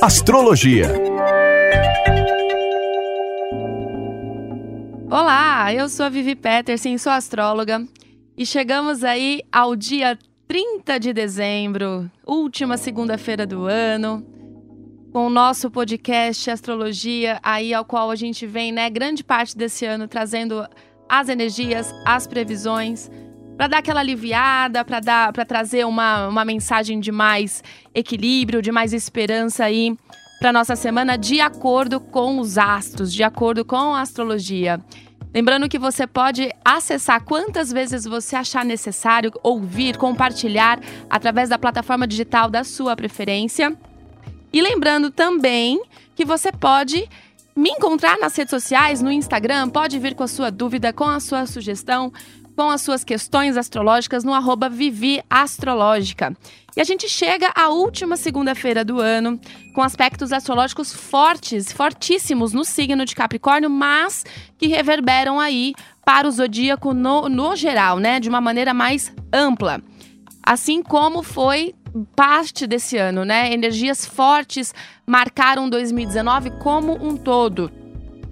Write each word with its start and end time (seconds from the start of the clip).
Astrologia. 0.00 0.86
Olá, 5.10 5.72
eu 5.72 5.88
sou 5.88 6.06
a 6.06 6.08
Vivi 6.08 6.34
Peterson, 6.34 6.96
sou 6.98 7.12
astróloga 7.12 7.86
e 8.36 8.46
chegamos 8.46 9.02
aí 9.02 9.42
ao 9.50 9.74
dia 9.74 10.18
30 10.46 11.00
de 11.00 11.12
dezembro, 11.12 12.10
última 12.26 12.76
segunda-feira 12.76 13.46
do 13.46 13.64
ano, 13.64 14.24
com 15.12 15.26
o 15.26 15.30
nosso 15.30 15.70
podcast 15.70 16.50
Astrologia, 16.50 17.40
aí 17.42 17.74
ao 17.74 17.84
qual 17.84 18.10
a 18.10 18.16
gente 18.16 18.46
vem, 18.46 18.70
né, 18.70 18.88
grande 18.90 19.24
parte 19.24 19.56
desse 19.56 19.84
ano 19.84 20.06
trazendo 20.06 20.66
as 21.08 21.28
energias, 21.28 21.92
as 22.04 22.26
previsões, 22.26 23.10
para 23.56 23.68
dar 23.68 23.78
aquela 23.78 24.00
aliviada, 24.00 24.84
para 24.84 25.00
dar, 25.00 25.32
para 25.32 25.44
trazer 25.44 25.86
uma, 25.86 26.28
uma 26.28 26.44
mensagem 26.44 27.00
de 27.00 27.10
mais 27.10 27.62
equilíbrio, 27.94 28.60
de 28.60 28.70
mais 28.70 28.92
esperança 28.92 29.64
aí 29.64 29.96
para 30.38 30.52
nossa 30.52 30.76
semana 30.76 31.16
de 31.16 31.40
acordo 31.40 31.98
com 31.98 32.38
os 32.38 32.58
astros, 32.58 33.12
de 33.12 33.22
acordo 33.22 33.64
com 33.64 33.94
a 33.94 34.02
astrologia. 34.02 34.80
Lembrando 35.34 35.68
que 35.68 35.78
você 35.78 36.06
pode 36.06 36.50
acessar 36.64 37.22
quantas 37.22 37.72
vezes 37.72 38.04
você 38.04 38.36
achar 38.36 38.64
necessário, 38.64 39.30
ouvir, 39.42 39.96
compartilhar 39.96 40.78
através 41.10 41.48
da 41.48 41.58
plataforma 41.58 42.06
digital 42.06 42.48
da 42.48 42.64
sua 42.64 42.96
preferência. 42.96 43.76
E 44.52 44.62
lembrando 44.62 45.10
também 45.10 45.82
que 46.14 46.24
você 46.24 46.50
pode 46.50 47.06
me 47.54 47.70
encontrar 47.70 48.18
nas 48.18 48.36
redes 48.36 48.50
sociais, 48.50 49.02
no 49.02 49.10
Instagram, 49.10 49.68
pode 49.68 49.98
vir 49.98 50.14
com 50.14 50.22
a 50.22 50.28
sua 50.28 50.50
dúvida, 50.50 50.92
com 50.92 51.04
a 51.04 51.20
sua 51.20 51.46
sugestão, 51.46 52.12
com 52.56 52.70
as 52.70 52.80
suas 52.80 53.04
questões 53.04 53.56
astrológicas 53.56 54.24
no 54.24 54.32
arroba 54.32 54.68
Vivi 54.68 55.22
Astrológica. 55.28 56.34
E 56.74 56.80
a 56.80 56.84
gente 56.84 57.08
chega 57.08 57.52
à 57.54 57.68
última 57.68 58.16
segunda-feira 58.16 58.84
do 58.84 59.00
ano, 59.00 59.38
com 59.74 59.82
aspectos 59.82 60.32
astrológicos 60.32 60.92
fortes, 60.92 61.72
fortíssimos 61.72 62.52
no 62.52 62.64
signo 62.64 63.04
de 63.04 63.14
Capricórnio, 63.14 63.70
mas 63.70 64.24
que 64.58 64.66
reverberam 64.66 65.38
aí 65.38 65.74
para 66.04 66.26
o 66.26 66.30
zodíaco 66.30 66.92
no, 66.92 67.28
no 67.28 67.54
geral, 67.56 67.98
né? 67.98 68.18
De 68.18 68.28
uma 68.28 68.40
maneira 68.40 68.74
mais 68.74 69.12
ampla. 69.32 69.82
Assim 70.42 70.82
como 70.82 71.22
foi 71.22 71.74
parte 72.14 72.66
desse 72.66 72.96
ano, 72.96 73.24
né? 73.24 73.52
Energias 73.52 74.04
fortes 74.04 74.74
marcaram 75.06 75.68
2019 75.68 76.50
como 76.58 76.92
um 76.92 77.16
todo. 77.16 77.70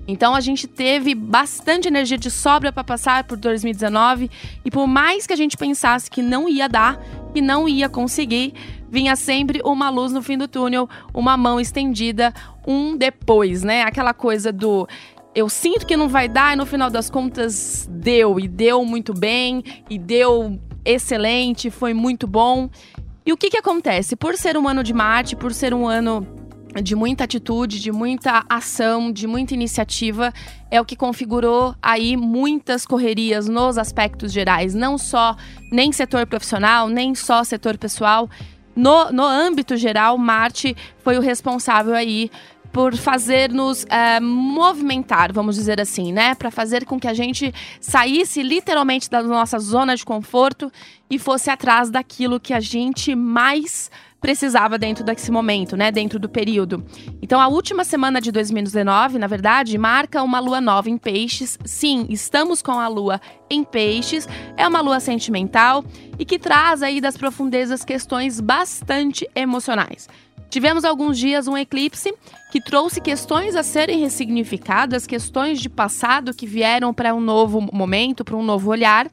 Então 0.07 0.35
a 0.35 0.41
gente 0.41 0.67
teve 0.67 1.15
bastante 1.15 1.89
energia 1.89 2.19
de 2.19 2.31
sobra 2.31 2.73
para 2.73 2.85
passar 2.85 3.25
por 3.25 3.37
2019 3.37 4.31
e 4.65 4.71
por 4.71 4.87
mais 4.87 5.27
que 5.27 5.33
a 5.33 5.37
gente 5.37 5.57
pensasse 5.57 6.11
que 6.11 6.21
não 6.21 6.49
ia 6.49 6.69
dar, 6.69 7.01
que 7.33 7.41
não 7.41 7.69
ia 7.69 7.89
conseguir, 7.89 8.53
vinha 8.91 9.17
sempre 9.17 9.61
uma 9.65 9.89
luz 9.89 10.13
no 10.13 10.23
fim 10.23 10.37
do 10.37 10.47
túnel, 10.47 10.89
uma 11.13 11.37
mão 11.37 11.59
estendida, 11.59 12.33
um 12.67 12.97
depois, 12.97 13.63
né? 13.63 13.83
Aquela 13.83 14.13
coisa 14.13 14.53
do 14.53 14.87
eu 15.35 15.49
sinto 15.49 15.85
que 15.85 15.97
não 15.97 16.09
vai 16.09 16.29
dar 16.29 16.53
e 16.53 16.57
no 16.57 16.65
final 16.65 16.89
das 16.89 17.11
contas 17.11 17.89
deu 17.91 18.39
e 18.39 18.47
deu 18.47 18.85
muito 18.85 19.13
bem 19.13 19.65
e 19.91 19.99
deu 19.99 20.61
excelente, 20.85 21.71
foi 21.71 21.93
muito 21.93 22.27
bom. 22.27 22.71
E 23.27 23.33
o 23.33 23.37
que 23.37 23.51
que 23.51 23.57
acontece? 23.57 24.15
Por 24.15 24.37
ser 24.37 24.57
um 24.57 24.69
ano 24.69 24.85
de 24.85 24.93
Marte, 24.93 25.35
por 25.35 25.53
ser 25.53 25.73
um 25.75 25.89
ano 25.89 26.27
de 26.83 26.95
muita 26.95 27.25
atitude, 27.25 27.81
de 27.81 27.93
muita 27.93 28.45
ação, 28.49 29.13
de 29.13 29.27
muita 29.27 29.55
iniciativa, 29.55 30.33
é 30.71 30.81
o 30.81 30.85
que 30.85 30.97
configurou 30.97 31.75
aí 31.81 32.17
muitas 32.17 32.85
correrias 32.85 33.49
nos 33.49 33.79
aspectos 33.79 34.33
gerais, 34.33 34.75
não 34.75 34.99
só 34.99 35.37
nem 35.71 35.93
setor 35.93 36.27
profissional, 36.27 36.89
nem 36.89 37.15
só 37.15 37.45
setor 37.45 37.79
pessoal. 37.79 38.29
No, 38.75 39.13
no 39.13 39.25
âmbito 39.25 39.77
geral, 39.77 40.19
Marte 40.19 40.77
foi 40.99 41.17
o 41.17 41.21
responsável 41.21 41.95
aí 41.95 42.31
por 42.75 42.97
fazer-nos 42.97 43.87
é, 43.89 44.19
movimentar, 44.19 45.33
vamos 45.33 45.55
dizer 45.55 45.81
assim, 45.81 46.13
né? 46.13 46.35
Para 46.35 46.51
fazer 46.51 46.85
com 46.85 46.99
que 46.99 47.07
a 47.07 47.15
gente 47.15 47.55
saísse 47.81 48.43
literalmente 48.43 49.09
da 49.09 49.23
nossa 49.23 49.61
zona 49.61 49.95
de 49.95 50.05
conforto 50.05 50.73
e 51.09 51.17
fosse 51.17 51.51
atrás 51.51 51.89
daquilo 51.89 52.41
que 52.41 52.53
a 52.53 52.59
gente 52.59 53.15
mais 53.15 53.93
precisava 54.25 54.79
dentro 54.79 55.05
desse 55.05 55.31
momento, 55.31 55.77
né? 55.77 55.93
Dentro 55.93 56.19
do 56.19 56.31
período. 56.31 56.83
Então, 57.21 57.39
a 57.39 57.47
última 57.47 57.85
semana 57.85 58.23
de 58.23 58.33
2019, 58.33 59.19
na 59.19 59.27
verdade, 59.27 59.77
marca 59.77 60.23
uma 60.23 60.41
lua 60.41 60.63
nova 60.63 60.89
em 60.89 60.97
peixes. 60.97 61.59
Sim, 61.63 62.07
estamos 62.09 62.63
com 62.63 62.73
a 62.73 62.89
lua 62.89 63.21
em 63.51 63.63
peixes. 63.63 64.27
É 64.57 64.67
uma 64.67 64.81
lua 64.81 64.99
sentimental 64.99 65.85
e 66.19 66.25
que 66.25 66.39
traz 66.39 66.83
aí 66.83 67.03
das 67.03 67.19
profundezas 67.19 67.85
questões 67.85 68.41
bastante 68.41 69.29
emocionais. 69.35 70.09
Tivemos 70.49 70.87
alguns 70.87 71.19
dias 71.19 71.47
um 71.47 71.59
eclipse 71.59 72.15
que 72.51 72.63
trouxe 72.63 73.03
questões 73.03 73.55
a 73.55 73.63
serem 73.63 74.01
ressignificadas, 74.01 75.07
questões 75.07 75.61
de 75.61 75.69
passado 75.69 76.33
que 76.33 76.47
vieram 76.47 76.95
para 76.95 77.15
um 77.15 77.21
novo 77.21 77.61
momento, 77.61 78.25
para 78.25 78.39
um 78.39 78.43
novo 78.43 78.71
olhar. 78.71 79.11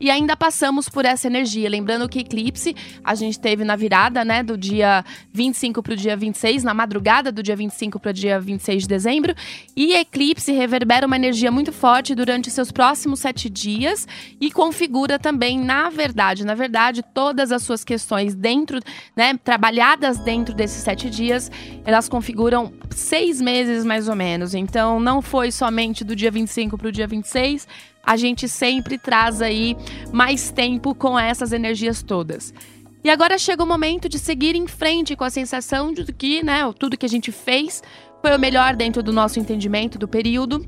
E 0.00 0.10
ainda 0.10 0.34
passamos 0.34 0.88
por 0.88 1.04
essa 1.04 1.26
energia. 1.26 1.68
Lembrando 1.68 2.08
que 2.08 2.20
eclipse 2.20 2.74
a 3.04 3.14
gente 3.14 3.38
teve 3.38 3.64
na 3.64 3.76
virada, 3.76 4.24
né, 4.24 4.42
do 4.42 4.56
dia 4.56 5.04
25 5.32 5.82
para 5.82 5.92
o 5.92 5.96
dia 5.96 6.16
26, 6.16 6.64
na 6.64 6.72
madrugada 6.72 7.30
do 7.30 7.42
dia 7.42 7.54
25 7.54 8.00
para 8.00 8.10
o 8.10 8.14
dia 8.14 8.40
26 8.40 8.84
de 8.84 8.88
dezembro. 8.88 9.34
E 9.76 9.92
eclipse 9.92 10.52
reverbera 10.52 11.06
uma 11.06 11.16
energia 11.16 11.50
muito 11.50 11.70
forte 11.70 12.14
durante 12.14 12.50
seus 12.50 12.72
próximos 12.72 13.20
sete 13.20 13.50
dias 13.50 14.08
e 14.40 14.50
configura 14.50 15.18
também, 15.18 15.58
na 15.58 15.90
verdade, 15.90 16.46
na 16.46 16.54
verdade, 16.54 17.02
todas 17.02 17.52
as 17.52 17.62
suas 17.62 17.84
questões 17.84 18.34
dentro, 18.34 18.80
né, 19.14 19.36
trabalhadas 19.44 20.18
dentro 20.18 20.54
desses 20.54 20.82
sete 20.82 21.10
dias, 21.10 21.50
elas 21.84 22.08
configuram 22.08 22.72
seis 22.88 23.40
meses 23.40 23.84
mais 23.84 24.08
ou 24.08 24.16
menos. 24.16 24.54
Então, 24.54 24.98
não 24.98 25.20
foi 25.20 25.52
somente 25.52 26.02
do 26.04 26.16
dia 26.16 26.30
25 26.30 26.78
para 26.78 26.88
o 26.88 26.92
dia 26.92 27.06
26 27.06 27.68
a 28.04 28.16
gente 28.16 28.48
sempre 28.48 28.98
traz 28.98 29.40
aí 29.42 29.76
mais 30.12 30.50
tempo 30.50 30.94
com 30.94 31.18
essas 31.18 31.52
energias 31.52 32.02
todas. 32.02 32.52
E 33.02 33.08
agora 33.08 33.38
chega 33.38 33.62
o 33.62 33.66
momento 33.66 34.08
de 34.08 34.18
seguir 34.18 34.54
em 34.54 34.66
frente 34.66 35.16
com 35.16 35.24
a 35.24 35.30
sensação 35.30 35.92
de 35.92 36.04
que, 36.12 36.44
né, 36.44 36.70
tudo 36.78 36.98
que 36.98 37.06
a 37.06 37.08
gente 37.08 37.32
fez 37.32 37.82
foi 38.20 38.36
o 38.36 38.38
melhor 38.38 38.76
dentro 38.76 39.02
do 39.02 39.12
nosso 39.12 39.40
entendimento 39.40 39.98
do 39.98 40.06
período. 40.06 40.66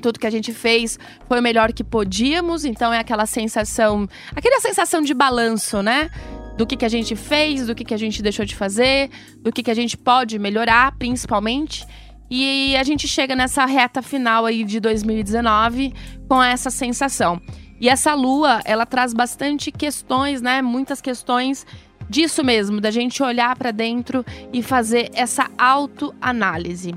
Tudo 0.00 0.18
que 0.18 0.26
a 0.26 0.30
gente 0.30 0.52
fez 0.52 0.98
foi 1.28 1.40
o 1.40 1.42
melhor 1.42 1.72
que 1.72 1.84
podíamos, 1.84 2.64
então 2.64 2.92
é 2.92 2.98
aquela 2.98 3.26
sensação, 3.26 4.08
aquela 4.34 4.60
sensação 4.60 5.02
de 5.02 5.12
balanço, 5.12 5.82
né? 5.82 6.10
Do 6.56 6.66
que, 6.66 6.76
que 6.76 6.84
a 6.84 6.88
gente 6.88 7.14
fez, 7.14 7.66
do 7.66 7.74
que, 7.74 7.84
que 7.84 7.94
a 7.94 7.98
gente 7.98 8.22
deixou 8.22 8.44
de 8.44 8.54
fazer, 8.54 9.10
do 9.40 9.52
que, 9.52 9.62
que 9.62 9.70
a 9.70 9.74
gente 9.74 9.96
pode 9.96 10.38
melhorar, 10.38 10.96
principalmente. 10.96 11.86
E 12.30 12.76
a 12.76 12.82
gente 12.82 13.06
chega 13.06 13.36
nessa 13.36 13.64
reta 13.66 14.02
final 14.02 14.46
aí 14.46 14.64
de 14.64 14.80
2019 14.80 15.92
com 16.28 16.42
essa 16.42 16.70
sensação. 16.70 17.40
E 17.80 17.88
essa 17.88 18.14
lua, 18.14 18.60
ela 18.64 18.86
traz 18.86 19.12
bastante 19.12 19.70
questões, 19.70 20.40
né? 20.40 20.62
Muitas 20.62 21.00
questões 21.00 21.66
disso 22.08 22.44
mesmo, 22.44 22.80
da 22.80 22.90
gente 22.90 23.22
olhar 23.22 23.56
para 23.56 23.70
dentro 23.70 24.24
e 24.52 24.62
fazer 24.62 25.10
essa 25.14 25.50
autoanálise. 25.58 26.94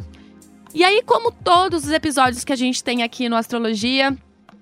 E 0.74 0.84
aí, 0.84 1.02
como 1.06 1.32
todos 1.32 1.86
os 1.86 1.92
episódios 1.92 2.44
que 2.44 2.54
a 2.54 2.56
gente 2.56 2.84
tem 2.84 3.04
aqui 3.04 3.28
no 3.28 3.36
Astrologia, 3.36 4.16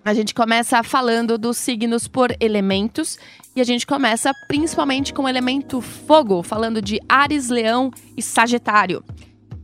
a 0.04 0.14
gente 0.14 0.34
começa 0.34 0.82
falando 0.84 1.38
dos 1.38 1.58
signos 1.58 2.08
por 2.08 2.36
elementos 2.40 3.18
e 3.56 3.62
a 3.62 3.64
gente 3.64 3.88
começa 3.88 4.32
principalmente 4.48 5.14
com 5.14 5.24
o 5.24 5.28
elemento 5.28 5.82
fogo, 5.82 6.44
falando 6.44 6.82
de 6.82 7.00
Ares, 7.10 7.50
Leão 7.50 7.92
e 8.16 8.22
Sagitário. 8.22 9.04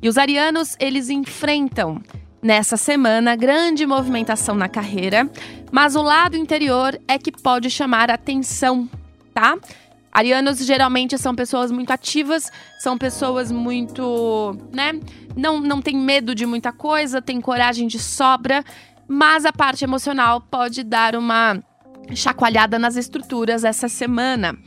E 0.01 0.09
os 0.09 0.18
arianos, 0.18 0.75
eles 0.80 1.09
enfrentam 1.09 2.01
nessa 2.42 2.75
semana 2.75 3.36
grande 3.36 3.86
movimentação 3.86 4.56
na 4.56 4.68
carreira, 4.68 5.30
mas 5.71 5.95
o 5.95 6.01
lado 6.01 6.36
interior 6.36 7.00
é 7.07 7.19
que 7.19 7.31
pode 7.31 7.69
chamar 7.69 8.09
atenção, 8.09 8.89
tá? 9.33 9.57
Arianos 10.12 10.57
geralmente 10.65 11.18
são 11.18 11.36
pessoas 11.36 11.71
muito 11.71 11.92
ativas, 11.92 12.51
são 12.80 12.98
pessoas 12.98 13.51
muito, 13.51 14.57
né? 14.74 15.00
Não, 15.38 15.62
não 15.62 15.81
tem 15.81 15.95
medo 15.95 16.33
de 16.33 16.45
muita 16.45 16.71
coisa, 16.71 17.21
tem 17.21 17.39
coragem 17.39 17.88
de 17.88 18.00
sobra, 18.00 18.65
mas 19.07 19.45
a 19.45 19.54
parte 19.54 19.83
emocional 19.83 20.42
pode 20.42 20.83
dar 20.83 21.15
uma 21.15 21.62
chacoalhada 22.13 22.77
nas 22.80 22.97
estruturas 22.97 23.63
essa 23.63 23.88
semana. 23.88 24.57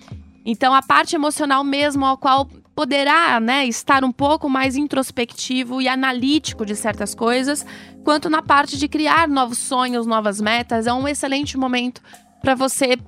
Então, 0.47 0.73
a 0.73 0.83
parte 0.83 1.17
emocional 1.17 1.65
mesmo, 1.65 2.07
ao 2.07 2.17
qual 2.17 2.49
poderá, 2.75 3.39
né, 3.39 3.67
estar 3.67 4.05
um 4.05 4.13
pouco 4.13 4.49
mais 4.49 4.77
introspectivo 4.77 5.81
e 5.81 5.89
analítico 5.89 6.67
de 6.67 6.75
certas 6.75 7.15
coisas, 7.15 7.65
quanto 8.03 8.29
na 8.29 8.43
parte 8.43 8.77
de 8.77 8.89
criar 8.89 9.29
novos 9.29 9.59
sonhos, 9.59 10.07
novas 10.07 10.41
metas. 10.41 10.87
É 10.87 10.93
um 10.93 11.07
excelente 11.07 11.57
momento 11.57 12.03
para 12.43 12.55
você 12.55 12.99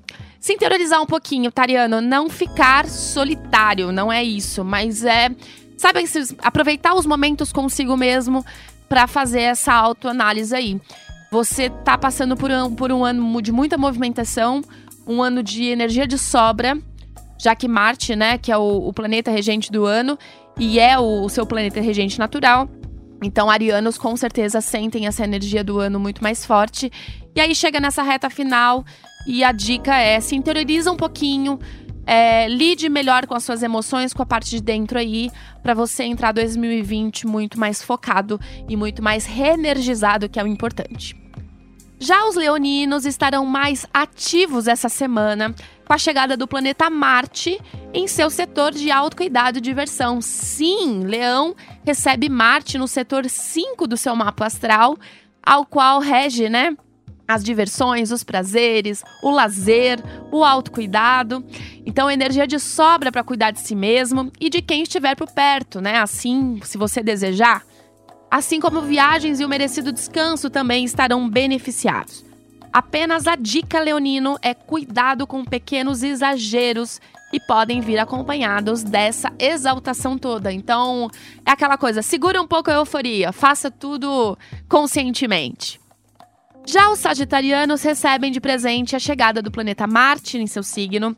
se 0.41 0.53
interiorizar 0.53 1.03
um 1.03 1.07
pouquinho, 1.07 1.51
Tariano, 1.51 2.01
não 2.01 2.31
ficar 2.31 2.89
solitário, 2.89 3.91
não 3.91 4.13
é 4.13 4.23
isso, 4.23 4.65
mas 4.65 5.05
é, 5.05 5.29
sabe, 5.77 6.05
aproveitar 6.43 6.95
os 6.95 7.05
momentos 7.05 7.53
consigo 7.53 7.97
mesmo 7.97 8.45
para 8.89 9.07
fazer 9.07 9.41
essa 9.41 9.75
autoanálise 9.75 10.55
aí. 10.55 10.81
Você 11.33 11.69
tá 11.69 11.99
passando 11.99 12.37
por 12.37 12.51
um, 12.51 12.75
por 12.75 12.93
um 12.93 13.05
ano 13.05 13.43
de 13.43 13.51
muita 13.51 13.77
movimentação, 13.77 14.63
um 15.07 15.21
ano 15.21 15.43
de 15.43 15.65
energia 15.65 16.07
de 16.07 16.17
sobra, 16.17 16.79
já 17.39 17.55
que 17.55 17.69
Marte, 17.69 18.17
né, 18.17 18.39
que 18.39 18.51
é 18.51 18.57
o, 18.57 18.89
o 18.89 18.93
planeta 18.93 19.31
regente 19.31 19.71
do 19.71 19.85
ano 19.85 20.19
e 20.59 20.79
é 20.79 20.99
o, 20.99 21.25
o 21.25 21.29
seu 21.29 21.47
planeta 21.47 21.81
regente 21.81 22.19
natural, 22.19 22.69
então, 23.23 23.51
arianos 23.51 23.97
com 23.97 24.17
certeza 24.17 24.61
sentem 24.61 25.07
essa 25.07 25.25
energia 25.25 25.65
do 25.65 25.79
ano 25.79 25.99
muito 25.99 26.23
mais 26.23 26.45
forte. 26.45 26.91
E 27.35 27.41
aí 27.41 27.55
chega 27.55 27.81
nessa 27.81 28.03
reta 28.03 28.29
final 28.29 28.85
e 29.27 29.43
a 29.43 29.53
dica 29.53 29.97
é 29.97 30.21
se 30.21 30.37
interioriza 30.37 30.93
um 30.93 30.97
pouquinho, 30.97 31.59
é, 32.07 32.47
lide 32.49 32.89
melhor 32.89 33.27
com 33.27 33.35
as 33.35 33.43
suas 33.43 33.63
emoções, 33.63 34.13
com 34.13 34.23
a 34.23 34.27
parte 34.27 34.51
de 34.51 34.61
dentro 34.61 34.99
aí, 34.99 35.31
para 35.63 35.75
você 35.75 36.05
entrar 36.05 36.33
2020 36.33 37.27
muito 37.27 37.59
mais 37.59 37.83
focado 37.83 38.41
e 38.69 38.77
muito 38.77 39.03
mais 39.03 39.27
reenergizado, 39.27 40.29
que 40.29 40.39
é 40.39 40.45
o 40.45 40.47
importante. 40.47 41.17
Já 41.99 42.27
os 42.29 42.37
leoninos 42.37 43.07
estarão 43.07 43.47
mais 43.47 43.87
ativos 43.93 44.69
essa 44.69 44.89
semana 44.89 45.55
com 45.87 45.93
a 45.93 45.99
chegada 45.99 46.37
do 46.37 46.49
planeta 46.49 46.91
Marte 46.91 47.61
em 47.95 48.09
seu 48.09 48.29
setor 48.29 48.73
de 48.73 48.91
autocuidado 48.91 49.59
e 49.59 49.61
diversão. 49.61 50.21
Sim, 50.21 51.05
Leão 51.05 51.55
recebe 51.85 52.29
Marte 52.29 52.77
no 52.77 52.89
setor 52.89 53.31
5 53.31 53.87
do 53.87 53.97
seu 53.97 54.15
mapa 54.17 54.47
astral, 54.47 54.99
ao 55.43 55.65
qual 55.65 56.01
rege, 56.01 56.49
né, 56.49 56.77
as 57.29 57.43
diversões, 57.43 58.11
os 58.11 58.25
prazeres, 58.25 59.03
o 59.23 59.31
lazer, 59.31 60.03
o 60.33 60.45
autocuidado. 60.45 61.45
Então, 61.85 62.11
energia 62.11 62.47
de 62.47 62.59
sobra 62.59 63.13
para 63.13 63.25
cuidar 63.25 63.53
de 63.53 63.61
si 63.61 63.75
mesmo 63.75 64.31
e 64.41 64.51
de 64.51 64.61
quem 64.61 64.83
estiver 64.83 65.15
por 65.15 65.31
perto, 65.31 65.81
né? 65.81 65.99
Assim, 65.99 66.61
se 66.65 66.77
você 66.77 67.03
desejar. 67.03 67.65
Assim 68.29 68.61
como 68.61 68.83
viagens 68.83 69.39
e 69.39 69.45
o 69.45 69.49
merecido 69.49 69.93
descanso 69.93 70.51
também 70.51 70.85
estarão 70.85 71.29
beneficiados. 71.29 72.26
Apenas 72.77 73.27
a 73.27 73.37
dica, 73.37 73.81
Leonino, 73.81 74.37
é 74.43 74.53
cuidado 74.53 75.27
com 75.27 75.43
pequenos 75.43 76.03
exageros 76.03 77.01
e 77.33 77.41
podem 77.41 77.81
vir 77.81 77.99
acompanhados 77.99 78.83
dessa 78.83 79.33
exaltação 79.39 80.19
toda. 80.19 80.53
Então, 80.53 81.11
é 81.47 81.53
aquela 81.53 81.79
coisa, 81.79 82.03
segura 82.03 82.39
um 82.39 82.47
pouco 82.47 82.71
a 82.71 82.75
euforia, 82.75 83.33
faça 83.33 83.71
tudo 83.71 84.37
conscientemente. 84.69 85.81
Já 86.67 86.91
os 86.91 86.99
sagitarianos 86.99 87.83
recebem 87.83 88.31
de 88.31 88.43
presente 88.43 88.95
a 88.95 88.99
chegada 88.99 89.41
do 89.41 89.51
planeta 89.51 89.87
Marte 89.87 90.37
em 90.37 90.47
seu 90.47 90.63
signo, 90.63 91.17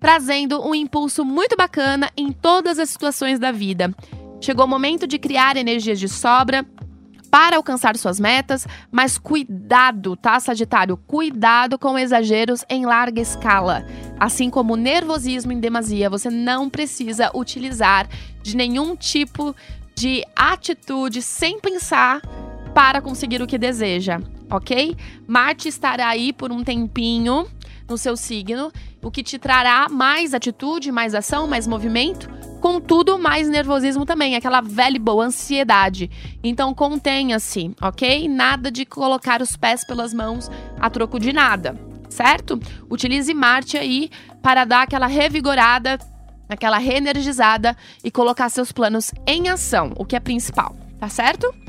trazendo 0.00 0.66
um 0.66 0.74
impulso 0.74 1.22
muito 1.22 1.54
bacana 1.54 2.10
em 2.16 2.32
todas 2.32 2.78
as 2.78 2.88
situações 2.88 3.38
da 3.38 3.52
vida. 3.52 3.94
Chegou 4.40 4.64
o 4.64 4.68
momento 4.68 5.06
de 5.06 5.18
criar 5.18 5.58
energias 5.58 6.00
de 6.00 6.08
sobra 6.08 6.64
para 7.34 7.56
alcançar 7.56 7.96
suas 7.96 8.20
metas, 8.20 8.64
mas 8.92 9.18
cuidado, 9.18 10.14
tá, 10.14 10.38
Sagitário? 10.38 10.96
Cuidado 10.96 11.76
com 11.76 11.98
exageros 11.98 12.64
em 12.70 12.86
larga 12.86 13.20
escala. 13.20 13.84
Assim 14.20 14.48
como 14.48 14.76
nervosismo 14.76 15.50
em 15.50 15.58
demasia, 15.58 16.08
você 16.08 16.30
não 16.30 16.70
precisa 16.70 17.32
utilizar 17.34 18.08
de 18.40 18.56
nenhum 18.56 18.94
tipo 18.94 19.52
de 19.96 20.22
atitude 20.36 21.20
sem 21.22 21.58
pensar 21.58 22.20
para 22.72 23.00
conseguir 23.00 23.42
o 23.42 23.48
que 23.48 23.58
deseja 23.58 24.20
ok? 24.48 24.96
Marte 25.26 25.68
estará 25.68 26.08
aí 26.08 26.32
por 26.32 26.52
um 26.52 26.62
tempinho 26.62 27.48
no 27.88 27.98
seu 27.98 28.16
signo, 28.16 28.70
o 29.02 29.10
que 29.10 29.22
te 29.22 29.38
trará 29.38 29.88
mais 29.88 30.32
atitude, 30.32 30.92
mais 30.92 31.14
ação, 31.14 31.48
mais 31.48 31.66
movimento, 31.66 32.30
contudo, 32.64 33.18
mais 33.18 33.46
nervosismo 33.46 34.06
também, 34.06 34.36
aquela 34.36 34.62
velha 34.62 34.96
e 34.96 34.98
boa 34.98 35.26
ansiedade. 35.26 36.10
Então, 36.42 36.72
contenha-se, 36.72 37.70
ok? 37.78 38.26
Nada 38.26 38.70
de 38.70 38.86
colocar 38.86 39.42
os 39.42 39.54
pés 39.54 39.86
pelas 39.86 40.14
mãos 40.14 40.50
a 40.80 40.88
troco 40.88 41.20
de 41.20 41.30
nada, 41.30 41.78
certo? 42.08 42.58
Utilize 42.90 43.34
Marte 43.34 43.76
aí 43.76 44.08
para 44.40 44.64
dar 44.64 44.84
aquela 44.84 45.06
revigorada, 45.06 45.98
aquela 46.48 46.78
reenergizada 46.78 47.76
e 48.02 48.10
colocar 48.10 48.48
seus 48.48 48.72
planos 48.72 49.12
em 49.26 49.50
ação, 49.50 49.92
o 49.96 50.06
que 50.06 50.16
é 50.16 50.20
principal, 50.20 50.74
tá 50.98 51.10
certo? 51.10 51.63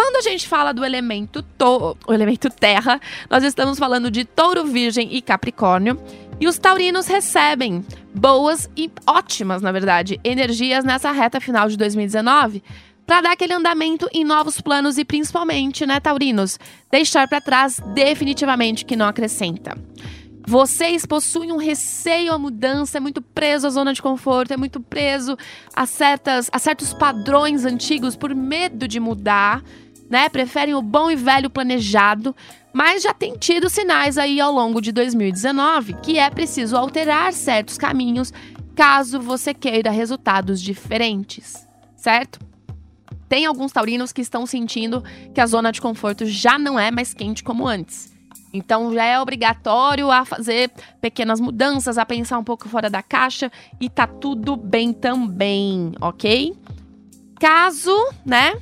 Quando 0.00 0.14
a 0.14 0.20
gente 0.20 0.46
fala 0.46 0.72
do 0.72 0.84
elemento, 0.84 1.42
to 1.42 1.98
o 2.06 2.12
elemento 2.14 2.48
terra, 2.48 3.00
nós 3.28 3.42
estamos 3.42 3.80
falando 3.80 4.12
de 4.12 4.24
touro, 4.24 4.64
virgem 4.64 5.12
e 5.12 5.20
capricórnio. 5.20 6.00
E 6.38 6.46
os 6.46 6.56
taurinos 6.56 7.08
recebem 7.08 7.84
boas 8.14 8.70
e 8.76 8.88
ótimas, 9.04 9.60
na 9.60 9.72
verdade, 9.72 10.20
energias 10.22 10.84
nessa 10.84 11.10
reta 11.10 11.40
final 11.40 11.68
de 11.68 11.76
2019 11.76 12.62
para 13.04 13.22
dar 13.22 13.32
aquele 13.32 13.54
andamento 13.54 14.08
em 14.14 14.22
novos 14.22 14.60
planos 14.60 14.98
e 14.98 15.04
principalmente, 15.04 15.84
né, 15.84 15.98
taurinos, 15.98 16.60
deixar 16.92 17.26
para 17.26 17.40
trás 17.40 17.80
definitivamente 17.92 18.84
que 18.84 18.94
não 18.94 19.08
acrescenta. 19.08 19.76
Vocês 20.46 21.04
possuem 21.04 21.52
um 21.52 21.58
receio 21.58 22.32
à 22.32 22.38
mudança, 22.38 22.96
é 22.98 23.00
muito 23.00 23.20
preso 23.20 23.66
à 23.66 23.70
zona 23.70 23.92
de 23.92 24.00
conforto, 24.00 24.52
é 24.52 24.56
muito 24.56 24.80
preso 24.80 25.36
a, 25.74 25.84
certas, 25.84 26.48
a 26.52 26.58
certos 26.58 26.94
padrões 26.94 27.66
antigos 27.66 28.16
por 28.16 28.34
medo 28.34 28.88
de 28.88 28.98
mudar 28.98 29.62
né? 30.08 30.28
Preferem 30.28 30.74
o 30.74 30.82
bom 30.82 31.10
e 31.10 31.16
velho 31.16 31.50
planejado, 31.50 32.34
mas 32.72 33.02
já 33.02 33.12
tem 33.12 33.34
tido 33.36 33.68
sinais 33.68 34.18
aí 34.18 34.40
ao 34.40 34.52
longo 34.52 34.80
de 34.80 34.92
2019 34.92 35.94
que 36.02 36.18
é 36.18 36.30
preciso 36.30 36.76
alterar 36.76 37.32
certos 37.32 37.76
caminhos 37.76 38.32
caso 38.74 39.20
você 39.20 39.52
queira 39.52 39.90
resultados 39.90 40.62
diferentes, 40.62 41.66
certo? 41.96 42.38
Tem 43.28 43.44
alguns 43.44 43.72
taurinos 43.72 44.12
que 44.12 44.22
estão 44.22 44.46
sentindo 44.46 45.02
que 45.34 45.40
a 45.40 45.46
zona 45.46 45.70
de 45.70 45.80
conforto 45.80 46.24
já 46.24 46.58
não 46.58 46.78
é 46.78 46.90
mais 46.90 47.12
quente 47.12 47.42
como 47.44 47.66
antes. 47.66 48.16
Então 48.52 48.94
já 48.94 49.04
é 49.04 49.20
obrigatório 49.20 50.10
a 50.10 50.24
fazer 50.24 50.70
pequenas 51.00 51.40
mudanças, 51.40 51.98
a 51.98 52.06
pensar 52.06 52.38
um 52.38 52.44
pouco 52.44 52.68
fora 52.68 52.88
da 52.88 53.02
caixa 53.02 53.52
e 53.80 53.90
tá 53.90 54.06
tudo 54.06 54.56
bem 54.56 54.92
também, 54.92 55.92
ok? 56.00 56.56
Caso, 57.38 57.94
né, 58.24 58.58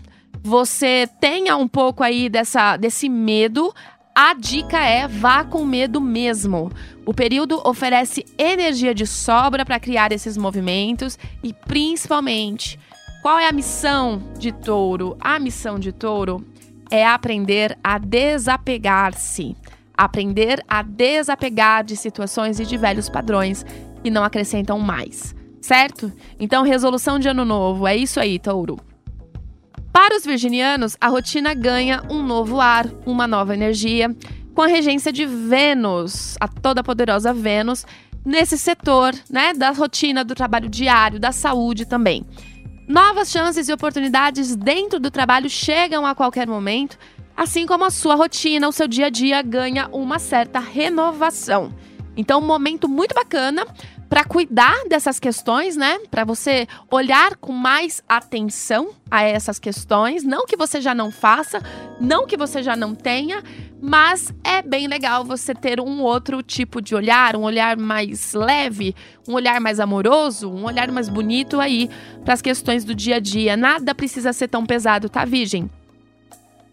você 0.46 1.08
tenha 1.20 1.56
um 1.56 1.66
pouco 1.66 2.04
aí 2.04 2.28
dessa, 2.28 2.76
desse 2.76 3.08
medo, 3.08 3.74
a 4.14 4.32
dica 4.32 4.78
é 4.78 5.08
vá 5.08 5.42
com 5.42 5.64
medo 5.64 6.00
mesmo. 6.00 6.70
O 7.04 7.12
período 7.12 7.60
oferece 7.64 8.24
energia 8.38 8.94
de 8.94 9.06
sobra 9.08 9.64
para 9.64 9.80
criar 9.80 10.12
esses 10.12 10.36
movimentos 10.36 11.18
e 11.42 11.52
principalmente, 11.52 12.78
qual 13.22 13.40
é 13.40 13.48
a 13.48 13.52
missão 13.52 14.22
de 14.38 14.52
Touro? 14.52 15.16
A 15.20 15.40
missão 15.40 15.80
de 15.80 15.90
Touro 15.90 16.46
é 16.92 17.04
aprender 17.04 17.76
a 17.82 17.98
desapegar-se, 17.98 19.56
aprender 19.96 20.64
a 20.68 20.80
desapegar 20.80 21.82
de 21.82 21.96
situações 21.96 22.60
e 22.60 22.64
de 22.64 22.76
velhos 22.76 23.08
padrões 23.08 23.66
que 24.00 24.10
não 24.12 24.22
acrescentam 24.22 24.78
mais, 24.78 25.34
certo? 25.60 26.12
Então, 26.38 26.62
resolução 26.62 27.18
de 27.18 27.28
ano 27.28 27.44
novo, 27.44 27.84
é 27.84 27.96
isso 27.96 28.20
aí, 28.20 28.38
Touro. 28.38 28.78
Para 29.96 30.14
os 30.14 30.26
virginianos, 30.26 30.94
a 31.00 31.08
rotina 31.08 31.54
ganha 31.54 32.02
um 32.10 32.22
novo 32.22 32.60
ar, 32.60 32.86
uma 33.06 33.26
nova 33.26 33.54
energia, 33.54 34.14
com 34.54 34.60
a 34.60 34.66
regência 34.66 35.10
de 35.10 35.24
Vênus, 35.24 36.36
a 36.38 36.46
toda 36.46 36.84
poderosa 36.84 37.32
Vênus, 37.32 37.86
nesse 38.22 38.58
setor, 38.58 39.14
né, 39.30 39.54
da 39.54 39.70
rotina 39.70 40.22
do 40.22 40.34
trabalho 40.34 40.68
diário, 40.68 41.18
da 41.18 41.32
saúde 41.32 41.86
também. 41.86 42.26
Novas 42.86 43.30
chances 43.30 43.70
e 43.70 43.72
oportunidades 43.72 44.54
dentro 44.54 45.00
do 45.00 45.10
trabalho 45.10 45.48
chegam 45.48 46.04
a 46.04 46.14
qualquer 46.14 46.46
momento, 46.46 46.98
assim 47.34 47.64
como 47.64 47.84
a 47.84 47.90
sua 47.90 48.16
rotina, 48.16 48.68
o 48.68 48.72
seu 48.72 48.86
dia 48.86 49.06
a 49.06 49.10
dia 49.10 49.40
ganha 49.40 49.88
uma 49.90 50.18
certa 50.18 50.58
renovação. 50.58 51.72
Então, 52.14 52.40
um 52.40 52.46
momento 52.46 52.86
muito 52.86 53.14
bacana 53.14 53.66
para 54.08 54.24
cuidar 54.24 54.76
dessas 54.88 55.18
questões, 55.18 55.76
né? 55.76 55.98
Para 56.10 56.24
você 56.24 56.66
olhar 56.90 57.36
com 57.36 57.52
mais 57.52 58.02
atenção 58.08 58.90
a 59.10 59.22
essas 59.22 59.58
questões, 59.58 60.24
não 60.24 60.46
que 60.46 60.56
você 60.56 60.80
já 60.80 60.94
não 60.94 61.10
faça, 61.10 61.60
não 62.00 62.26
que 62.26 62.36
você 62.36 62.62
já 62.62 62.76
não 62.76 62.94
tenha, 62.94 63.42
mas 63.80 64.32
é 64.42 64.62
bem 64.62 64.86
legal 64.86 65.24
você 65.24 65.54
ter 65.54 65.80
um 65.80 66.00
outro 66.02 66.42
tipo 66.42 66.80
de 66.80 66.94
olhar, 66.94 67.36
um 67.36 67.42
olhar 67.42 67.76
mais 67.76 68.32
leve, 68.32 68.94
um 69.28 69.34
olhar 69.34 69.60
mais 69.60 69.80
amoroso, 69.80 70.50
um 70.50 70.64
olhar 70.64 70.90
mais 70.90 71.08
bonito 71.08 71.60
aí 71.60 71.88
para 72.24 72.34
as 72.34 72.42
questões 72.42 72.84
do 72.84 72.94
dia 72.94 73.16
a 73.16 73.20
dia. 73.20 73.56
Nada 73.56 73.94
precisa 73.94 74.32
ser 74.32 74.48
tão 74.48 74.64
pesado, 74.64 75.08
tá, 75.08 75.24
Virgem? 75.24 75.70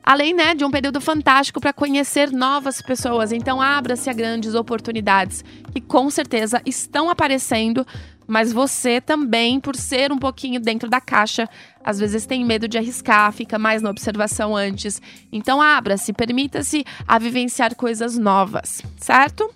Além 0.04 0.34
né, 0.34 0.54
de 0.54 0.66
um 0.66 0.72
período 0.72 1.00
fantástico 1.00 1.62
para 1.62 1.72
conhecer 1.72 2.32
novas 2.32 2.82
pessoas. 2.82 3.32
Então, 3.32 3.62
abra-se 3.62 4.10
a 4.10 4.14
grandes 4.14 4.54
oportunidades 4.54 5.44
que 5.72 5.80
com 5.80 6.10
certeza 6.10 6.62
estão 6.66 7.10
aparecendo 7.10 7.86
mas 8.28 8.54
você 8.54 9.02
também, 9.02 9.60
por 9.60 9.76
ser 9.76 10.12
um 10.12 10.18
pouquinho 10.18 10.60
dentro 10.60 10.90
da 10.90 11.02
caixa, 11.02 11.50
às 11.84 12.00
vezes 12.00 12.26
tem 12.26 12.44
medo 12.46 12.68
de 12.68 12.78
arriscar, 12.78 13.32
fica 13.32 13.60
mais 13.60 13.82
na 13.82 13.90
observação 13.90 14.56
antes. 14.56 15.02
Então 15.32 15.62
abra-se, 15.62 16.14
permita-se 16.14 16.86
a 17.08 17.20
vivenciar 17.20 17.76
coisas 17.76 18.18
novas, 18.18 18.82
certo? 18.98 19.54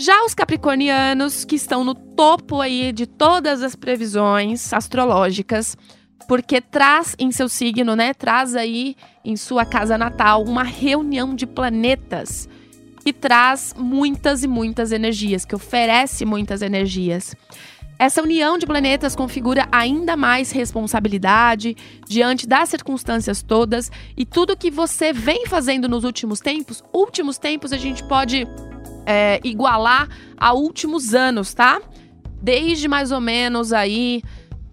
Já 0.00 0.24
os 0.24 0.34
capricornianos, 0.34 1.44
que 1.44 1.56
estão 1.56 1.82
no 1.82 1.94
topo 1.94 2.60
aí 2.60 2.92
de 2.92 3.04
todas 3.04 3.62
as 3.62 3.74
previsões 3.74 4.72
astrológicas, 4.72 5.76
porque 6.26 6.60
traz 6.60 7.14
em 7.18 7.30
seu 7.30 7.48
signo, 7.48 7.94
né? 7.94 8.12
Traz 8.12 8.56
aí 8.56 8.96
em 9.24 9.36
sua 9.36 9.64
casa 9.64 9.96
natal 9.96 10.42
uma 10.44 10.62
reunião 10.62 11.34
de 11.34 11.46
planetas 11.46 12.48
que 13.04 13.12
traz 13.12 13.74
muitas 13.78 14.42
e 14.42 14.48
muitas 14.48 14.92
energias, 14.92 15.44
que 15.44 15.54
oferece 15.54 16.24
muitas 16.24 16.60
energias. 16.60 17.34
Essa 17.98 18.22
união 18.22 18.56
de 18.56 18.64
planetas 18.64 19.16
configura 19.16 19.66
ainda 19.72 20.16
mais 20.16 20.52
responsabilidade 20.52 21.76
diante 22.06 22.46
das 22.46 22.68
circunstâncias 22.68 23.42
todas 23.42 23.90
e 24.16 24.24
tudo 24.24 24.56
que 24.56 24.70
você 24.70 25.12
vem 25.12 25.46
fazendo 25.46 25.88
nos 25.88 26.04
últimos 26.04 26.38
tempos. 26.38 26.84
Últimos 26.92 27.38
tempos 27.38 27.72
a 27.72 27.76
gente 27.76 28.04
pode 28.04 28.46
é, 29.04 29.40
igualar 29.42 30.08
a 30.36 30.52
últimos 30.52 31.12
anos, 31.12 31.54
tá? 31.54 31.80
Desde 32.40 32.86
mais 32.86 33.10
ou 33.10 33.20
menos 33.20 33.72
aí 33.72 34.22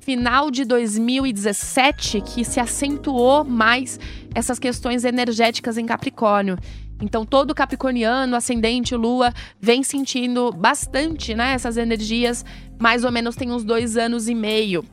final 0.06 0.52
de 0.52 0.64
2017 0.66 2.22
que 2.22 2.46
se 2.46 2.60
acentuou 2.60 3.44
mais 3.44 4.00
essas 4.36 4.60
questões 4.60 5.04
energéticas 5.04 5.80
em 5.80 5.86
Capricórnio. 5.88 6.60
Então, 7.02 7.26
todo 7.26 7.56
capricorniano, 7.56 8.36
ascendente, 8.36 8.96
lua, 8.96 9.34
vem 9.60 9.82
sentindo 9.82 10.52
bastante 10.52 11.34
né, 11.34 11.54
essas 11.54 11.76
energias, 11.76 12.46
mais 12.80 13.04
ou 13.04 13.12
menos 13.12 13.36
tem 13.36 13.52
uns 13.52 13.64
dois 13.64 13.98
anos 13.98 14.30
e 14.30 14.36
meio. 14.36 14.86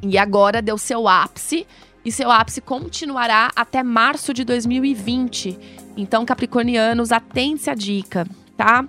E 0.00 0.16
agora 0.16 0.62
deu 0.62 0.78
seu 0.78 1.08
ápice, 1.08 1.66
e 2.04 2.12
seu 2.12 2.30
ápice 2.30 2.60
continuará 2.60 3.50
até 3.56 3.82
março 3.82 4.32
de 4.32 4.44
2020. 4.44 5.58
Então, 5.96 6.24
capricornianos, 6.24 7.10
atente 7.10 7.68
a 7.68 7.74
dica, 7.74 8.24
tá? 8.56 8.86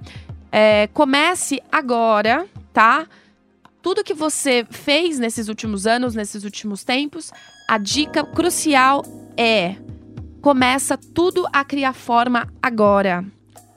É, 0.51 0.87
comece 0.93 1.59
agora, 1.71 2.45
tá? 2.71 3.07
Tudo 3.85 4.03
que 4.03 4.15
você 4.15 4.65
fez 4.67 5.19
nesses 5.19 5.47
últimos 5.47 5.85
anos, 5.85 6.15
nesses 6.15 6.43
últimos 6.43 6.83
tempos, 6.83 7.31
a 7.67 7.77
dica 7.77 8.23
crucial 8.23 9.05
é 9.37 9.75
começa 10.41 10.97
tudo 10.97 11.47
a 11.53 11.63
criar 11.63 11.93
forma 11.93 12.51
agora, 12.59 13.23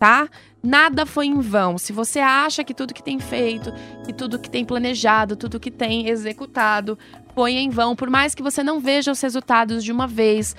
tá? 0.00 0.26
Nada 0.62 1.04
foi 1.04 1.26
em 1.26 1.38
vão. 1.40 1.76
Se 1.76 1.92
você 1.92 2.20
acha 2.20 2.64
que 2.64 2.72
tudo 2.72 2.94
que 2.94 3.02
tem 3.02 3.20
feito, 3.20 3.70
que 4.06 4.14
tudo 4.14 4.38
que 4.38 4.48
tem 4.48 4.64
planejado, 4.64 5.36
tudo 5.36 5.60
que 5.60 5.70
tem 5.70 6.08
executado 6.08 6.98
foi 7.34 7.52
em 7.52 7.68
vão, 7.68 7.94
por 7.94 8.08
mais 8.08 8.34
que 8.34 8.42
você 8.42 8.62
não 8.62 8.80
veja 8.80 9.12
os 9.12 9.20
resultados 9.20 9.84
de 9.84 9.92
uma 9.92 10.06
vez, 10.06 10.56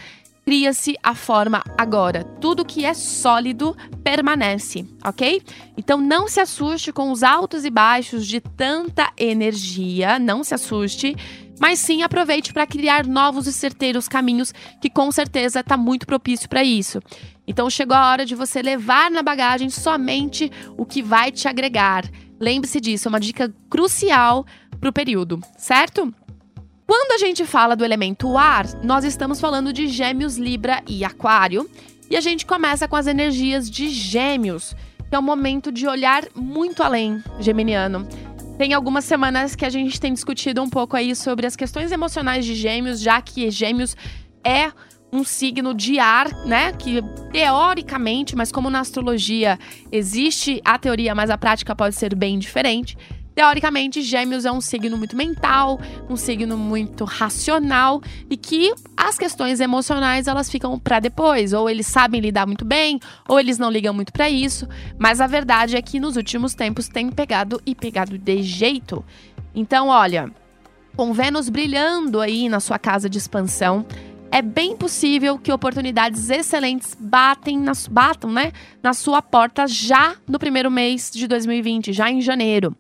cria-se 0.49 0.97
a 1.03 1.13
forma 1.13 1.61
agora. 1.77 2.23
Tudo 2.23 2.65
que 2.65 2.83
é 2.83 2.95
sólido 2.95 3.77
permanece, 4.03 4.83
ok? 5.05 5.43
Então 5.77 6.01
não 6.01 6.27
se 6.27 6.39
assuste 6.39 6.91
com 6.91 7.11
os 7.11 7.21
altos 7.21 7.65
e 7.65 7.69
baixos 7.69 8.25
de 8.25 8.41
tanta 8.41 9.11
energia, 9.15 10.17
não 10.17 10.43
se 10.43 10.55
assuste 10.55 11.15
mas 11.61 11.77
sim 11.77 12.01
aproveite 12.01 12.51
para 12.53 12.65
criar 12.65 13.05
novos 13.05 13.45
e 13.45 13.51
certeiros 13.51 14.07
caminhos, 14.07 14.53
que 14.81 14.89
com 14.89 15.11
certeza 15.11 15.59
está 15.59 15.75
muito 15.75 16.07
propício 16.07 16.47
para 16.47 16.63
isso. 16.63 17.01
Então 17.45 17.69
chegou 17.69 17.97
a 17.97 18.09
hora 18.09 18.25
de 18.25 18.33
você 18.33 18.61
levar 18.61 19.11
na 19.11 19.21
bagagem 19.21 19.69
somente 19.69 20.49
o 20.77 20.85
que 20.85 21.03
vai 21.03 21.33
te 21.33 21.49
agregar. 21.49 22.09
Lembre-se 22.39 22.79
disso, 22.79 23.07
é 23.07 23.09
uma 23.09 23.19
dica 23.19 23.53
crucial 23.69 24.45
para 24.79 24.89
o 24.89 24.93
período, 24.93 25.41
certo? 25.57 26.11
Quando 26.89 27.11
a 27.11 27.19
gente 27.19 27.45
fala 27.45 27.75
do 27.75 27.85
elemento 27.85 28.35
ar, 28.35 28.65
nós 28.83 29.03
estamos 29.03 29.39
falando 29.39 29.71
de 29.71 29.87
Gêmeos, 29.87 30.39
Libra 30.39 30.81
e 30.87 31.05
Aquário. 31.05 31.69
E 32.09 32.17
a 32.17 32.19
gente 32.19 32.47
começa 32.47 32.87
com 32.87 32.95
as 32.95 33.05
energias 33.05 33.69
de 33.69 33.89
Gêmeos, 33.89 34.75
que 35.07 35.15
é 35.15 35.19
um 35.19 35.21
momento 35.21 35.71
de 35.71 35.87
olhar 35.87 36.23
muito 36.33 36.81
além, 36.81 37.23
geminiano. 37.39 38.07
Tem 38.57 38.73
algumas 38.73 39.05
semanas 39.05 39.55
que 39.55 39.65
a 39.65 39.69
gente 39.69 39.99
tem 39.99 40.11
discutido 40.11 40.63
um 40.63 40.67
pouco 40.67 40.97
aí 40.97 41.15
sobre 41.15 41.45
as 41.45 41.55
questões 41.55 41.91
emocionais 41.91 42.43
de 42.43 42.55
Gêmeos, 42.55 42.99
já 42.99 43.21
que 43.21 43.51
Gêmeos 43.51 43.95
é 44.43 44.71
um 45.13 45.23
signo 45.23 45.75
de 45.75 45.99
ar, 45.99 46.27
né? 46.43 46.73
Que 46.73 47.03
teoricamente, 47.31 48.35
mas 48.35 48.51
como 48.51 48.67
na 48.67 48.79
astrologia 48.79 49.59
existe 49.91 50.59
a 50.65 50.79
teoria, 50.79 51.13
mas 51.13 51.29
a 51.29 51.37
prática 51.37 51.75
pode 51.75 51.93
ser 51.93 52.15
bem 52.15 52.39
diferente. 52.39 52.97
Teoricamente, 53.39 54.01
Gêmeos 54.01 54.43
é 54.43 54.51
um 54.51 54.59
signo 54.59 54.97
muito 54.97 55.15
mental, 55.15 55.79
um 56.09 56.17
signo 56.17 56.57
muito 56.57 57.05
racional 57.05 58.01
e 58.29 58.35
que 58.35 58.73
as 58.97 59.17
questões 59.17 59.61
emocionais 59.61 60.27
elas 60.27 60.49
ficam 60.49 60.77
para 60.77 60.99
depois, 60.99 61.53
ou 61.53 61.69
eles 61.69 61.87
sabem 61.87 62.19
lidar 62.19 62.45
muito 62.45 62.65
bem, 62.65 62.99
ou 63.29 63.39
eles 63.39 63.57
não 63.57 63.71
ligam 63.71 63.93
muito 63.93 64.11
para 64.11 64.29
isso. 64.29 64.67
Mas 64.97 65.21
a 65.21 65.25
verdade 65.25 65.77
é 65.77 65.81
que 65.81 66.01
nos 66.01 66.17
últimos 66.17 66.53
tempos 66.53 66.89
tem 66.89 67.09
pegado 67.09 67.61
e 67.65 67.73
pegado 67.73 68.17
de 68.17 68.43
jeito. 68.43 69.05
Então, 69.55 69.87
olha, 69.87 70.29
com 70.97 71.13
Vênus 71.13 71.47
brilhando 71.47 72.19
aí 72.19 72.49
na 72.49 72.59
sua 72.59 72.77
casa 72.77 73.09
de 73.09 73.17
expansão, 73.17 73.85
é 74.33 74.41
bem 74.41 74.75
possível 74.75 75.39
que 75.39 75.49
oportunidades 75.49 76.29
excelentes 76.29 76.93
batem 76.99 77.57
na, 77.57 77.71
batam 77.89 78.29
né, 78.33 78.51
na 78.83 78.93
sua 78.93 79.21
porta 79.21 79.65
já 79.65 80.17
no 80.27 80.37
primeiro 80.37 80.69
mês 80.69 81.09
de 81.09 81.25
2020, 81.25 81.93
já 81.93 82.11
em 82.11 82.19
janeiro 82.19 82.75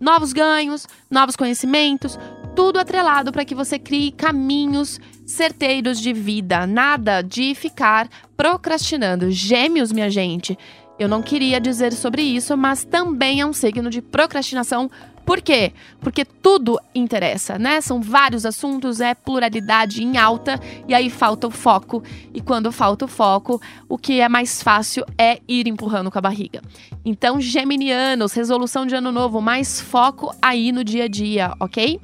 novos 0.00 0.32
ganhos, 0.32 0.86
novos 1.10 1.36
conhecimentos, 1.36 2.18
tudo 2.54 2.78
atrelado 2.78 3.32
para 3.32 3.44
que 3.44 3.54
você 3.54 3.78
crie 3.78 4.12
caminhos 4.12 5.00
certeiros 5.26 6.00
de 6.00 6.12
vida, 6.12 6.66
nada 6.66 7.22
de 7.22 7.54
ficar 7.54 8.08
procrastinando. 8.36 9.30
Gêmeos, 9.30 9.90
minha 9.90 10.10
gente. 10.10 10.56
Eu 10.98 11.08
não 11.08 11.22
queria 11.22 11.60
dizer 11.60 11.92
sobre 11.92 12.22
isso, 12.22 12.56
mas 12.56 12.84
também 12.84 13.40
é 13.40 13.46
um 13.46 13.52
signo 13.52 13.90
de 13.90 14.00
procrastinação 14.00 14.90
por 15.24 15.40
quê? 15.40 15.72
Porque 16.00 16.24
tudo 16.24 16.78
interessa, 16.94 17.58
né? 17.58 17.80
São 17.80 18.02
vários 18.02 18.44
assuntos, 18.44 19.00
é 19.00 19.14
pluralidade 19.14 20.02
em 20.02 20.18
alta 20.18 20.60
e 20.86 20.92
aí 20.92 21.08
falta 21.08 21.46
o 21.46 21.50
foco. 21.50 22.02
E 22.32 22.42
quando 22.42 22.70
falta 22.70 23.06
o 23.06 23.08
foco, 23.08 23.60
o 23.88 23.96
que 23.96 24.20
é 24.20 24.28
mais 24.28 24.62
fácil 24.62 25.04
é 25.16 25.40
ir 25.48 25.66
empurrando 25.66 26.10
com 26.10 26.18
a 26.18 26.20
barriga. 26.20 26.60
Então, 27.04 27.40
geminianos, 27.40 28.34
resolução 28.34 28.84
de 28.84 28.94
ano 28.94 29.10
novo, 29.10 29.40
mais 29.40 29.80
foco 29.80 30.34
aí 30.42 30.70
no 30.70 30.84
dia 30.84 31.04
a 31.04 31.08
dia, 31.08 31.54
ok? 31.58 31.98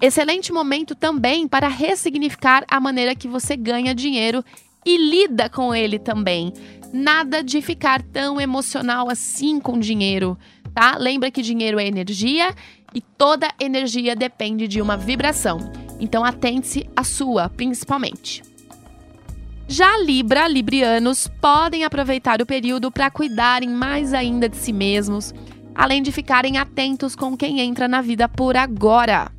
Excelente 0.00 0.52
momento 0.52 0.94
também 0.94 1.48
para 1.48 1.66
ressignificar 1.66 2.64
a 2.70 2.78
maneira 2.78 3.16
que 3.16 3.26
você 3.26 3.56
ganha 3.56 3.94
dinheiro 3.94 4.44
e 4.84 4.96
lida 4.96 5.48
com 5.48 5.74
ele 5.74 5.98
também. 5.98 6.52
Nada 6.92 7.42
de 7.42 7.62
ficar 7.62 8.02
tão 8.02 8.40
emocional 8.40 9.08
assim 9.08 9.60
com 9.60 9.78
dinheiro 9.78 10.36
tá? 10.70 10.96
Lembra 10.98 11.30
que 11.30 11.42
dinheiro 11.42 11.78
é 11.78 11.86
energia 11.86 12.54
e 12.94 13.00
toda 13.00 13.52
energia 13.60 14.16
depende 14.16 14.66
de 14.66 14.80
uma 14.80 14.96
vibração. 14.96 15.58
Então 15.98 16.24
atente-se 16.24 16.88
à 16.96 17.04
sua, 17.04 17.48
principalmente. 17.48 18.42
Já 19.68 19.98
Libra, 19.98 20.48
Librianos 20.48 21.28
podem 21.40 21.84
aproveitar 21.84 22.42
o 22.42 22.46
período 22.46 22.90
para 22.90 23.10
cuidarem 23.10 23.68
mais 23.68 24.12
ainda 24.12 24.48
de 24.48 24.56
si 24.56 24.72
mesmos, 24.72 25.32
além 25.74 26.02
de 26.02 26.10
ficarem 26.10 26.58
atentos 26.58 27.14
com 27.14 27.36
quem 27.36 27.60
entra 27.60 27.86
na 27.86 28.00
vida 28.00 28.28
por 28.28 28.56
agora. 28.56 29.30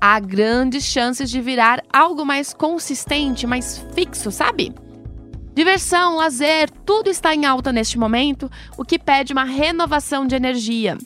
Há 0.00 0.20
grandes 0.20 0.84
chances 0.84 1.28
de 1.28 1.40
virar 1.40 1.82
algo 1.92 2.24
mais 2.24 2.54
consistente, 2.54 3.46
mais 3.46 3.84
fixo, 3.94 4.30
sabe? 4.30 4.72
Diversão, 5.54 6.16
lazer, 6.16 6.70
tudo 6.86 7.10
está 7.10 7.34
em 7.34 7.44
alta 7.44 7.72
neste 7.72 7.98
momento, 7.98 8.50
o 8.78 8.84
que 8.84 8.98
pede 8.98 9.32
uma 9.32 9.44
renovação 9.44 10.26
de 10.26 10.34
energia. 10.34 10.96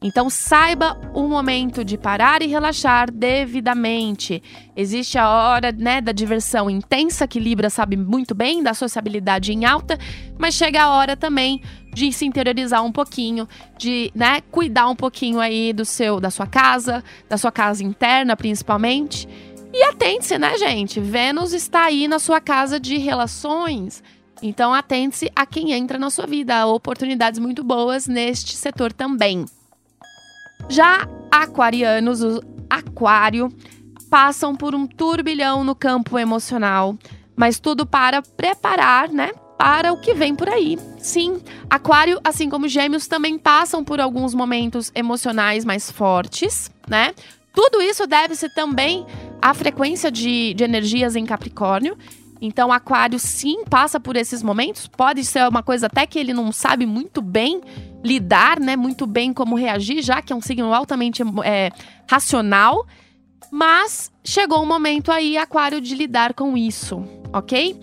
Então 0.00 0.30
saiba 0.30 0.96
o 1.12 1.26
momento 1.26 1.84
de 1.84 1.98
parar 1.98 2.40
e 2.40 2.46
relaxar 2.46 3.10
devidamente. 3.10 4.40
Existe 4.76 5.18
a 5.18 5.28
hora 5.28 5.72
né, 5.72 6.00
da 6.00 6.12
diversão 6.12 6.70
intensa, 6.70 7.26
que 7.26 7.40
Libra 7.40 7.68
sabe 7.68 7.96
muito 7.96 8.32
bem, 8.32 8.62
da 8.62 8.74
sociabilidade 8.74 9.52
em 9.52 9.64
alta, 9.64 9.98
mas 10.38 10.54
chega 10.54 10.84
a 10.84 10.90
hora 10.90 11.16
também 11.16 11.60
de 11.92 12.12
se 12.12 12.24
interiorizar 12.24 12.84
um 12.84 12.92
pouquinho, 12.92 13.48
de 13.76 14.12
né, 14.14 14.40
cuidar 14.52 14.86
um 14.86 14.94
pouquinho 14.94 15.40
aí 15.40 15.72
do 15.72 15.84
seu, 15.84 16.20
da 16.20 16.30
sua 16.30 16.46
casa, 16.46 17.02
da 17.28 17.36
sua 17.36 17.50
casa 17.50 17.82
interna 17.82 18.36
principalmente. 18.36 19.28
E 19.72 19.82
atente-se, 19.84 20.38
né, 20.38 20.56
gente? 20.56 20.98
Vênus 21.00 21.52
está 21.52 21.84
aí 21.84 22.08
na 22.08 22.18
sua 22.18 22.40
casa 22.40 22.80
de 22.80 22.96
relações. 22.96 24.02
Então 24.42 24.72
atente-se 24.72 25.30
a 25.34 25.44
quem 25.44 25.72
entra 25.72 25.98
na 25.98 26.10
sua 26.10 26.26
vida. 26.26 26.56
Há 26.56 26.66
oportunidades 26.66 27.38
muito 27.38 27.62
boas 27.62 28.06
neste 28.06 28.56
setor 28.56 28.92
também. 28.92 29.44
Já 30.68 31.06
aquarianos, 31.30 32.22
o 32.22 32.42
aquário, 32.68 33.52
passam 34.10 34.54
por 34.54 34.74
um 34.74 34.86
turbilhão 34.86 35.64
no 35.64 35.74
campo 35.74 36.18
emocional, 36.18 36.96
mas 37.36 37.60
tudo 37.60 37.86
para 37.86 38.22
preparar, 38.22 39.08
né, 39.10 39.30
para 39.58 39.92
o 39.92 40.00
que 40.00 40.14
vem 40.14 40.34
por 40.34 40.48
aí. 40.48 40.78
Sim, 40.98 41.42
Aquário, 41.68 42.20
assim 42.22 42.48
como 42.48 42.68
Gêmeos, 42.68 43.06
também 43.06 43.38
passam 43.38 43.84
por 43.84 44.00
alguns 44.00 44.34
momentos 44.34 44.90
emocionais 44.94 45.64
mais 45.64 45.90
fortes, 45.90 46.70
né? 46.88 47.12
Tudo 47.52 47.80
isso 47.82 48.06
deve-se 48.06 48.48
também 48.48 49.06
à 49.40 49.52
frequência 49.54 50.10
de, 50.10 50.54
de 50.54 50.64
energias 50.64 51.16
em 51.16 51.24
Capricórnio. 51.24 51.96
Então, 52.40 52.72
Aquário 52.72 53.18
sim 53.18 53.64
passa 53.64 53.98
por 53.98 54.16
esses 54.16 54.42
momentos. 54.42 54.86
Pode 54.86 55.24
ser 55.24 55.48
uma 55.48 55.62
coisa 55.62 55.86
até 55.86 56.06
que 56.06 56.18
ele 56.18 56.32
não 56.32 56.52
sabe 56.52 56.86
muito 56.86 57.20
bem 57.20 57.60
lidar, 58.04 58.60
né? 58.60 58.76
Muito 58.76 59.06
bem 59.06 59.32
como 59.32 59.56
reagir, 59.56 60.02
já 60.02 60.22
que 60.22 60.32
é 60.32 60.36
um 60.36 60.40
signo 60.40 60.72
altamente 60.72 61.22
é, 61.44 61.70
racional. 62.08 62.86
Mas 63.50 64.12
chegou 64.22 64.62
o 64.62 64.66
momento 64.66 65.10
aí, 65.10 65.36
Aquário, 65.36 65.80
de 65.80 65.94
lidar 65.94 66.34
com 66.34 66.56
isso, 66.56 67.02
ok? 67.32 67.80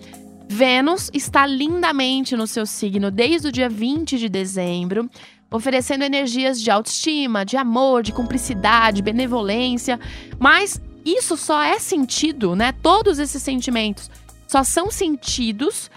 Vênus 0.48 1.10
está 1.12 1.44
lindamente 1.44 2.36
no 2.36 2.46
seu 2.46 2.64
signo 2.64 3.10
desde 3.10 3.48
o 3.48 3.52
dia 3.52 3.68
20 3.68 4.16
de 4.16 4.28
dezembro, 4.28 5.10
oferecendo 5.50 6.04
energias 6.04 6.60
de 6.60 6.70
autoestima, 6.70 7.44
de 7.44 7.56
amor, 7.56 8.02
de 8.02 8.12
cumplicidade, 8.12 9.02
benevolência. 9.02 9.98
Mas 10.38 10.80
isso 11.04 11.36
só 11.36 11.62
é 11.62 11.78
sentido, 11.78 12.56
né? 12.56 12.72
Todos 12.82 13.18
esses 13.18 13.42
sentimentos 13.42 14.10
só 14.46 14.62
são 14.62 14.90
sentidos 14.90 15.90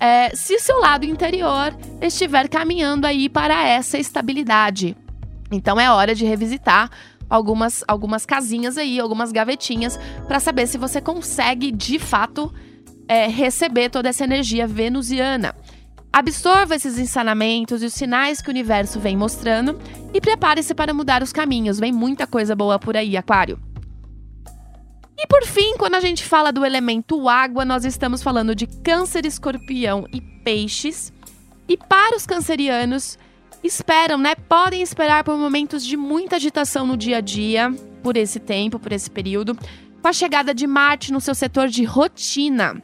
é, 0.00 0.30
se 0.34 0.58
seu 0.58 0.80
lado 0.80 1.04
interior 1.04 1.74
estiver 2.00 2.48
caminhando 2.48 3.06
aí 3.06 3.28
para 3.28 3.66
essa 3.66 3.98
estabilidade. 3.98 4.96
Então 5.50 5.78
é 5.78 5.90
hora 5.90 6.14
de 6.14 6.24
revisitar 6.24 6.90
algumas, 7.28 7.84
algumas 7.86 8.26
casinhas 8.26 8.76
aí, 8.76 8.98
algumas 8.98 9.32
gavetinhas, 9.32 9.98
para 10.26 10.40
saber 10.40 10.66
se 10.66 10.78
você 10.78 11.00
consegue 11.00 11.70
de 11.70 11.98
fato 11.98 12.52
é, 13.08 13.26
receber 13.28 13.90
toda 13.90 14.08
essa 14.08 14.24
energia 14.24 14.66
venusiana. 14.66 15.54
Absorva 16.14 16.76
esses 16.76 16.96
ensinamentos 16.96 17.82
e 17.82 17.86
os 17.86 17.92
sinais 17.92 18.40
que 18.40 18.46
o 18.46 18.52
universo 18.52 19.00
vem 19.00 19.16
mostrando 19.16 19.76
e 20.12 20.20
prepare-se 20.20 20.72
para 20.72 20.94
mudar 20.94 21.24
os 21.24 21.32
caminhos. 21.32 21.80
Vem 21.80 21.90
muita 21.90 22.24
coisa 22.24 22.54
boa 22.54 22.78
por 22.78 22.96
aí, 22.96 23.16
Aquário. 23.16 23.58
E 25.18 25.26
por 25.26 25.44
fim, 25.44 25.76
quando 25.76 25.96
a 25.96 26.00
gente 26.00 26.22
fala 26.22 26.52
do 26.52 26.64
elemento 26.64 27.28
água, 27.28 27.64
nós 27.64 27.84
estamos 27.84 28.22
falando 28.22 28.54
de 28.54 28.64
Câncer, 28.64 29.26
Escorpião 29.26 30.06
e 30.12 30.20
Peixes. 30.20 31.12
E 31.68 31.76
para 31.76 32.14
os 32.14 32.24
cancerianos, 32.24 33.18
esperam, 33.60 34.16
né? 34.16 34.36
Podem 34.36 34.82
esperar 34.82 35.24
por 35.24 35.36
momentos 35.36 35.84
de 35.84 35.96
muita 35.96 36.36
agitação 36.36 36.86
no 36.86 36.96
dia 36.96 37.16
a 37.16 37.20
dia, 37.20 37.74
por 38.04 38.16
esse 38.16 38.38
tempo, 38.38 38.78
por 38.78 38.92
esse 38.92 39.10
período, 39.10 39.58
com 40.00 40.06
a 40.06 40.12
chegada 40.12 40.54
de 40.54 40.64
Marte 40.64 41.12
no 41.12 41.20
seu 41.20 41.34
setor 41.34 41.66
de 41.66 41.82
rotina. 41.82 42.80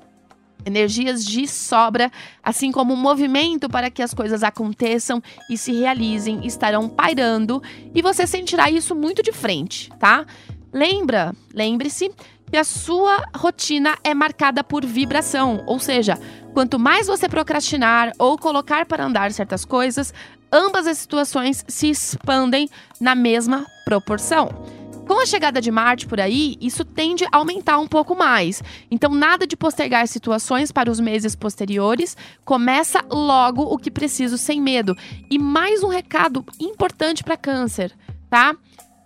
Energias 0.64 1.24
de 1.24 1.46
sobra, 1.46 2.10
assim 2.42 2.70
como 2.70 2.94
o 2.94 2.96
movimento 2.96 3.68
para 3.68 3.90
que 3.90 4.02
as 4.02 4.14
coisas 4.14 4.42
aconteçam 4.42 5.22
e 5.50 5.56
se 5.56 5.72
realizem, 5.72 6.46
estarão 6.46 6.88
pairando 6.88 7.62
e 7.94 8.02
você 8.02 8.26
sentirá 8.26 8.70
isso 8.70 8.94
muito 8.94 9.22
de 9.22 9.32
frente, 9.32 9.90
tá? 9.98 10.26
Lembra, 10.72 11.34
lembre-se 11.52 12.10
que 12.50 12.56
a 12.56 12.64
sua 12.64 13.24
rotina 13.36 13.96
é 14.02 14.12
marcada 14.12 14.62
por 14.64 14.84
vibração, 14.84 15.62
ou 15.66 15.78
seja, 15.78 16.18
quanto 16.52 16.78
mais 16.78 17.06
você 17.06 17.28
procrastinar 17.28 18.12
ou 18.18 18.36
colocar 18.36 18.86
para 18.86 19.04
andar 19.04 19.30
certas 19.32 19.64
coisas, 19.64 20.12
ambas 20.52 20.86
as 20.86 20.98
situações 20.98 21.64
se 21.68 21.88
expandem 21.88 22.68
na 23.00 23.14
mesma 23.14 23.66
proporção. 23.84 24.79
Com 25.10 25.18
a 25.18 25.26
chegada 25.26 25.60
de 25.60 25.72
Marte 25.72 26.06
por 26.06 26.20
aí, 26.20 26.56
isso 26.60 26.84
tende 26.84 27.24
a 27.24 27.38
aumentar 27.38 27.80
um 27.80 27.88
pouco 27.88 28.14
mais. 28.14 28.62
Então, 28.88 29.12
nada 29.12 29.44
de 29.44 29.56
postergar 29.56 30.06
situações 30.06 30.70
para 30.70 30.88
os 30.88 31.00
meses 31.00 31.34
posteriores. 31.34 32.16
Começa 32.44 33.04
logo 33.10 33.62
o 33.62 33.76
que 33.76 33.90
preciso 33.90 34.38
sem 34.38 34.60
medo. 34.60 34.96
E 35.28 35.36
mais 35.36 35.82
um 35.82 35.88
recado 35.88 36.46
importante 36.60 37.24
para 37.24 37.36
Câncer, 37.36 37.92
tá? 38.30 38.54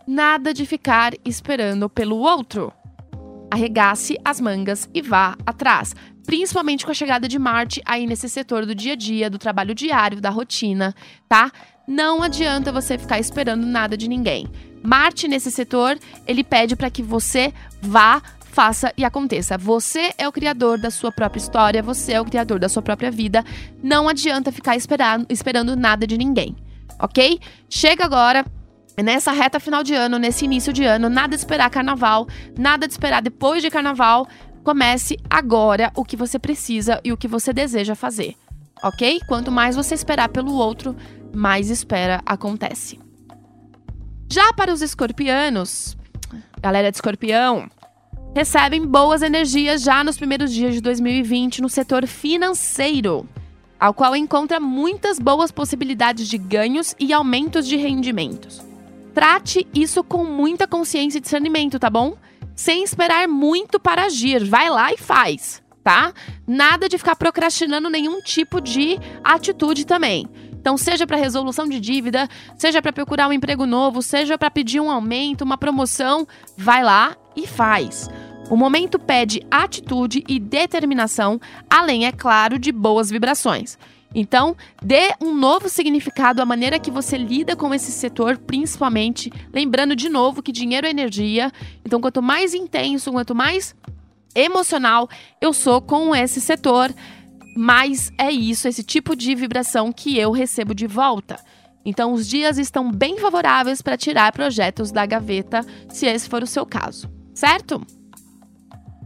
Nada 0.06 0.52
de 0.52 0.66
ficar 0.66 1.14
esperando 1.24 1.88
pelo 1.88 2.18
outro. 2.18 2.70
Arregace 3.50 4.18
as 4.22 4.42
mangas 4.42 4.86
e 4.92 5.00
vá 5.00 5.34
atrás 5.46 5.94
principalmente 6.26 6.86
com 6.86 6.90
a 6.90 6.94
chegada 6.94 7.28
de 7.28 7.38
Marte 7.38 7.82
aí 7.84 8.06
nesse 8.06 8.30
setor 8.30 8.64
do 8.64 8.74
dia 8.74 8.94
a 8.94 8.96
dia, 8.96 9.28
do 9.28 9.38
trabalho 9.38 9.74
diário, 9.74 10.22
da 10.22 10.30
rotina, 10.30 10.94
tá? 11.28 11.52
Não 11.86 12.22
adianta 12.22 12.72
você 12.72 12.96
ficar 12.96 13.18
esperando 13.18 13.66
nada 13.66 13.94
de 13.94 14.08
ninguém. 14.08 14.48
Marte 14.84 15.26
nesse 15.26 15.50
setor, 15.50 15.98
ele 16.26 16.44
pede 16.44 16.76
para 16.76 16.90
que 16.90 17.02
você 17.02 17.54
vá, 17.80 18.20
faça 18.52 18.92
e 18.98 19.04
aconteça. 19.04 19.56
Você 19.56 20.12
é 20.18 20.28
o 20.28 20.32
criador 20.32 20.78
da 20.78 20.90
sua 20.90 21.10
própria 21.10 21.40
história, 21.40 21.82
você 21.82 22.12
é 22.12 22.20
o 22.20 22.24
criador 22.24 22.58
da 22.58 22.68
sua 22.68 22.82
própria 22.82 23.10
vida. 23.10 23.42
Não 23.82 24.08
adianta 24.08 24.52
ficar 24.52 24.76
esperando, 24.76 25.26
esperando 25.30 25.74
nada 25.74 26.06
de 26.06 26.18
ninguém, 26.18 26.54
ok? 27.00 27.40
Chega 27.68 28.04
agora 28.04 28.44
nessa 29.02 29.32
reta 29.32 29.58
final 29.58 29.82
de 29.82 29.94
ano, 29.94 30.18
nesse 30.18 30.44
início 30.44 30.70
de 30.70 30.84
ano, 30.84 31.08
nada 31.08 31.34
de 31.34 31.36
esperar 31.36 31.70
carnaval, 31.70 32.28
nada 32.56 32.86
de 32.86 32.92
esperar 32.92 33.22
depois 33.22 33.62
de 33.62 33.70
carnaval. 33.70 34.28
Comece 34.62 35.18
agora 35.30 35.90
o 35.96 36.04
que 36.04 36.16
você 36.16 36.38
precisa 36.38 37.00
e 37.02 37.10
o 37.10 37.16
que 37.16 37.26
você 37.26 37.54
deseja 37.54 37.94
fazer, 37.94 38.34
ok? 38.82 39.20
Quanto 39.26 39.50
mais 39.50 39.76
você 39.76 39.94
esperar 39.94 40.28
pelo 40.28 40.52
outro, 40.52 40.94
mais 41.34 41.70
espera 41.70 42.20
acontece. 42.24 43.03
Já 44.34 44.52
para 44.52 44.72
os 44.72 44.82
escorpianos, 44.82 45.96
galera 46.60 46.90
de 46.90 46.96
escorpião, 46.96 47.70
recebem 48.34 48.84
boas 48.84 49.22
energias 49.22 49.80
já 49.80 50.02
nos 50.02 50.16
primeiros 50.16 50.52
dias 50.52 50.74
de 50.74 50.80
2020 50.80 51.62
no 51.62 51.68
setor 51.68 52.04
financeiro, 52.04 53.28
ao 53.78 53.94
qual 53.94 54.16
encontra 54.16 54.58
muitas 54.58 55.20
boas 55.20 55.52
possibilidades 55.52 56.26
de 56.26 56.36
ganhos 56.36 56.96
e 56.98 57.12
aumentos 57.12 57.64
de 57.64 57.76
rendimentos. 57.76 58.60
Trate 59.14 59.68
isso 59.72 60.02
com 60.02 60.24
muita 60.24 60.66
consciência 60.66 61.18
e 61.18 61.20
discernimento, 61.20 61.78
tá 61.78 61.88
bom? 61.88 62.16
Sem 62.56 62.82
esperar 62.82 63.28
muito 63.28 63.78
para 63.78 64.06
agir. 64.06 64.42
Vai 64.42 64.68
lá 64.68 64.92
e 64.92 64.98
faz, 64.98 65.62
tá? 65.84 66.12
Nada 66.44 66.88
de 66.88 66.98
ficar 66.98 67.14
procrastinando 67.14 67.88
nenhum 67.88 68.20
tipo 68.20 68.60
de 68.60 68.98
atitude 69.22 69.86
também. 69.86 70.28
Então, 70.64 70.78
seja 70.78 71.06
para 71.06 71.18
resolução 71.18 71.68
de 71.68 71.78
dívida, 71.78 72.26
seja 72.56 72.80
para 72.80 72.90
procurar 72.90 73.28
um 73.28 73.34
emprego 73.34 73.66
novo, 73.66 74.00
seja 74.00 74.38
para 74.38 74.50
pedir 74.50 74.80
um 74.80 74.90
aumento, 74.90 75.42
uma 75.42 75.58
promoção, 75.58 76.26
vai 76.56 76.82
lá 76.82 77.14
e 77.36 77.46
faz. 77.46 78.08
O 78.48 78.56
momento 78.56 78.98
pede 78.98 79.46
atitude 79.50 80.24
e 80.26 80.38
determinação, 80.40 81.38
além, 81.68 82.06
é 82.06 82.12
claro, 82.12 82.58
de 82.58 82.72
boas 82.72 83.10
vibrações. 83.10 83.76
Então, 84.14 84.56
dê 84.82 85.12
um 85.20 85.34
novo 85.34 85.68
significado 85.68 86.40
à 86.40 86.46
maneira 86.46 86.78
que 86.78 86.90
você 86.90 87.18
lida 87.18 87.54
com 87.54 87.74
esse 87.74 87.92
setor, 87.92 88.38
principalmente. 88.38 89.30
Lembrando 89.52 89.94
de 89.94 90.08
novo 90.08 90.42
que 90.42 90.50
dinheiro 90.50 90.86
é 90.86 90.90
energia. 90.90 91.52
Então, 91.84 92.00
quanto 92.00 92.22
mais 92.22 92.54
intenso, 92.54 93.12
quanto 93.12 93.34
mais 93.34 93.76
emocional 94.34 95.10
eu 95.42 95.52
sou 95.52 95.82
com 95.82 96.14
esse 96.14 96.40
setor, 96.40 96.90
mas 97.54 98.12
é 98.18 98.30
isso, 98.30 98.68
esse 98.68 98.82
tipo 98.82 99.14
de 99.14 99.34
vibração 99.34 99.92
que 99.92 100.18
eu 100.18 100.32
recebo 100.32 100.74
de 100.74 100.86
volta. 100.86 101.38
Então, 101.84 102.12
os 102.12 102.26
dias 102.26 102.58
estão 102.58 102.90
bem 102.90 103.18
favoráveis 103.18 103.82
para 103.82 103.96
tirar 103.96 104.32
projetos 104.32 104.90
da 104.90 105.04
gaveta, 105.04 105.64
se 105.88 106.06
esse 106.06 106.28
for 106.28 106.42
o 106.42 106.46
seu 106.46 106.64
caso, 106.64 107.10
certo? 107.34 107.80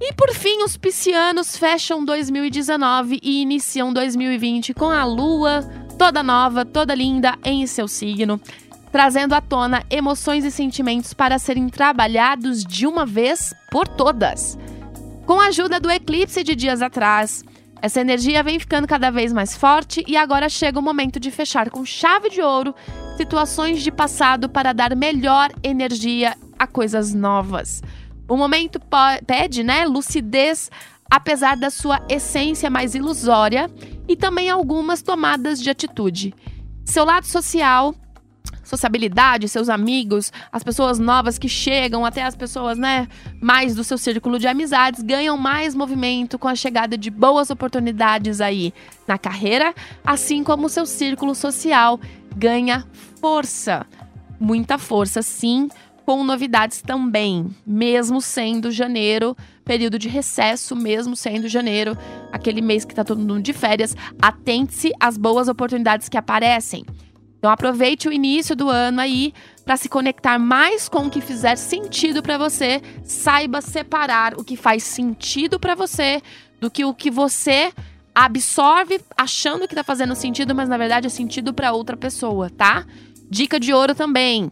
E 0.00 0.12
por 0.12 0.32
fim, 0.32 0.62
os 0.62 0.76
piscianos 0.76 1.56
fecham 1.56 2.04
2019 2.04 3.18
e 3.20 3.42
iniciam 3.42 3.92
2020 3.92 4.72
com 4.72 4.88
a 4.90 5.04
lua 5.04 5.62
toda 5.98 6.22
nova, 6.22 6.64
toda 6.64 6.94
linda 6.94 7.36
em 7.44 7.66
seu 7.66 7.88
signo, 7.88 8.40
trazendo 8.92 9.34
à 9.34 9.40
tona 9.40 9.84
emoções 9.90 10.44
e 10.44 10.50
sentimentos 10.52 11.12
para 11.12 11.38
serem 11.38 11.68
trabalhados 11.68 12.62
de 12.64 12.86
uma 12.86 13.04
vez 13.04 13.52
por 13.72 13.88
todas. 13.88 14.56
Com 15.26 15.40
a 15.40 15.48
ajuda 15.48 15.80
do 15.80 15.90
eclipse 15.90 16.44
de 16.44 16.54
dias 16.54 16.80
atrás, 16.80 17.44
essa 17.80 18.00
energia 18.00 18.42
vem 18.42 18.58
ficando 18.58 18.86
cada 18.86 19.10
vez 19.10 19.32
mais 19.32 19.56
forte 19.56 20.04
e 20.06 20.16
agora 20.16 20.48
chega 20.48 20.78
o 20.78 20.82
momento 20.82 21.20
de 21.20 21.30
fechar 21.30 21.70
com 21.70 21.84
chave 21.84 22.28
de 22.28 22.40
ouro 22.40 22.74
situações 23.16 23.82
de 23.82 23.90
passado 23.90 24.48
para 24.48 24.72
dar 24.72 24.94
melhor 24.96 25.50
energia 25.62 26.36
a 26.58 26.66
coisas 26.66 27.14
novas. 27.14 27.82
O 28.28 28.36
momento 28.36 28.80
pede, 29.26 29.62
né, 29.62 29.84
lucidez, 29.84 30.70
apesar 31.10 31.56
da 31.56 31.70
sua 31.70 32.00
essência 32.08 32.68
mais 32.68 32.94
ilusória 32.94 33.70
e 34.06 34.16
também 34.16 34.50
algumas 34.50 35.00
tomadas 35.00 35.60
de 35.60 35.70
atitude. 35.70 36.34
Seu 36.84 37.04
lado 37.04 37.26
social 37.26 37.94
sociabilidade, 38.62 39.48
seus 39.48 39.68
amigos, 39.68 40.32
as 40.52 40.62
pessoas 40.62 40.98
novas 40.98 41.38
que 41.38 41.48
chegam, 41.48 42.04
até 42.04 42.22
as 42.22 42.36
pessoas, 42.36 42.78
né, 42.78 43.08
mais 43.40 43.74
do 43.74 43.84
seu 43.84 43.98
círculo 43.98 44.38
de 44.38 44.46
amizades, 44.46 45.02
ganham 45.02 45.36
mais 45.36 45.74
movimento 45.74 46.38
com 46.38 46.48
a 46.48 46.54
chegada 46.54 46.96
de 46.96 47.10
boas 47.10 47.50
oportunidades 47.50 48.40
aí 48.40 48.72
na 49.06 49.18
carreira, 49.18 49.74
assim 50.04 50.44
como 50.44 50.66
o 50.66 50.68
seu 50.68 50.86
círculo 50.86 51.34
social 51.34 52.00
ganha 52.36 52.86
força. 53.20 53.86
Muita 54.40 54.78
força, 54.78 55.20
sim, 55.20 55.68
com 56.08 56.24
novidades 56.24 56.80
também, 56.80 57.54
mesmo 57.66 58.18
sendo 58.20 58.70
janeiro, 58.70 59.36
período 59.62 59.98
de 59.98 60.08
recesso, 60.08 60.74
mesmo 60.74 61.14
sendo 61.14 61.48
janeiro, 61.48 61.98
aquele 62.32 62.62
mês 62.62 62.82
que 62.82 62.94
tá 62.94 63.04
todo 63.04 63.18
mundo 63.18 63.42
de 63.42 63.52
férias, 63.52 63.94
atente-se 64.18 64.90
às 64.98 65.18
boas 65.18 65.48
oportunidades 65.48 66.08
que 66.08 66.16
aparecem. 66.16 66.82
Então 67.38 67.50
aproveite 67.50 68.08
o 68.08 68.12
início 68.12 68.56
do 68.56 68.68
ano 68.68 69.00
aí 69.00 69.32
para 69.64 69.76
se 69.76 69.88
conectar 69.88 70.38
mais 70.38 70.88
com 70.88 71.06
o 71.06 71.10
que 71.10 71.20
fizer 71.20 71.56
sentido 71.56 72.22
para 72.22 72.36
você. 72.36 72.82
Saiba 73.04 73.60
separar 73.60 74.34
o 74.34 74.44
que 74.44 74.56
faz 74.56 74.82
sentido 74.82 75.58
para 75.58 75.74
você 75.74 76.20
do 76.60 76.70
que 76.70 76.84
o 76.84 76.92
que 76.92 77.10
você 77.10 77.72
absorve 78.14 79.00
achando 79.16 79.68
que 79.68 79.74
tá 79.76 79.84
fazendo 79.84 80.16
sentido, 80.16 80.52
mas 80.54 80.68
na 80.68 80.76
verdade 80.76 81.06
é 81.06 81.10
sentido 81.10 81.54
para 81.54 81.72
outra 81.72 81.96
pessoa, 81.96 82.50
tá? 82.50 82.84
Dica 83.30 83.60
de 83.60 83.72
ouro 83.72 83.94
também. 83.94 84.50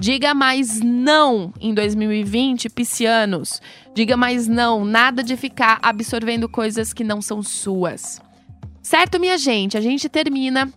Diga 0.00 0.32
mais 0.32 0.80
não 0.80 1.52
em 1.60 1.74
2020, 1.74 2.70
piscianos. 2.70 3.60
Diga 3.92 4.16
mais 4.16 4.46
não, 4.46 4.84
nada 4.84 5.24
de 5.24 5.36
ficar 5.36 5.80
absorvendo 5.82 6.48
coisas 6.48 6.92
que 6.92 7.02
não 7.02 7.20
são 7.20 7.42
suas. 7.42 8.22
Certo, 8.80 9.18
minha 9.18 9.36
gente? 9.36 9.76
A 9.76 9.80
gente 9.80 10.08
termina 10.08 10.72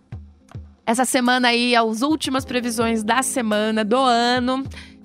essa 0.86 1.06
semana 1.06 1.50
aí, 1.50 1.76
as 1.76 2.02
últimas 2.02 2.46
previsões 2.46 3.04
da 3.04 3.22
semana, 3.22 3.84
do 3.84 3.98
ano. 3.98 4.64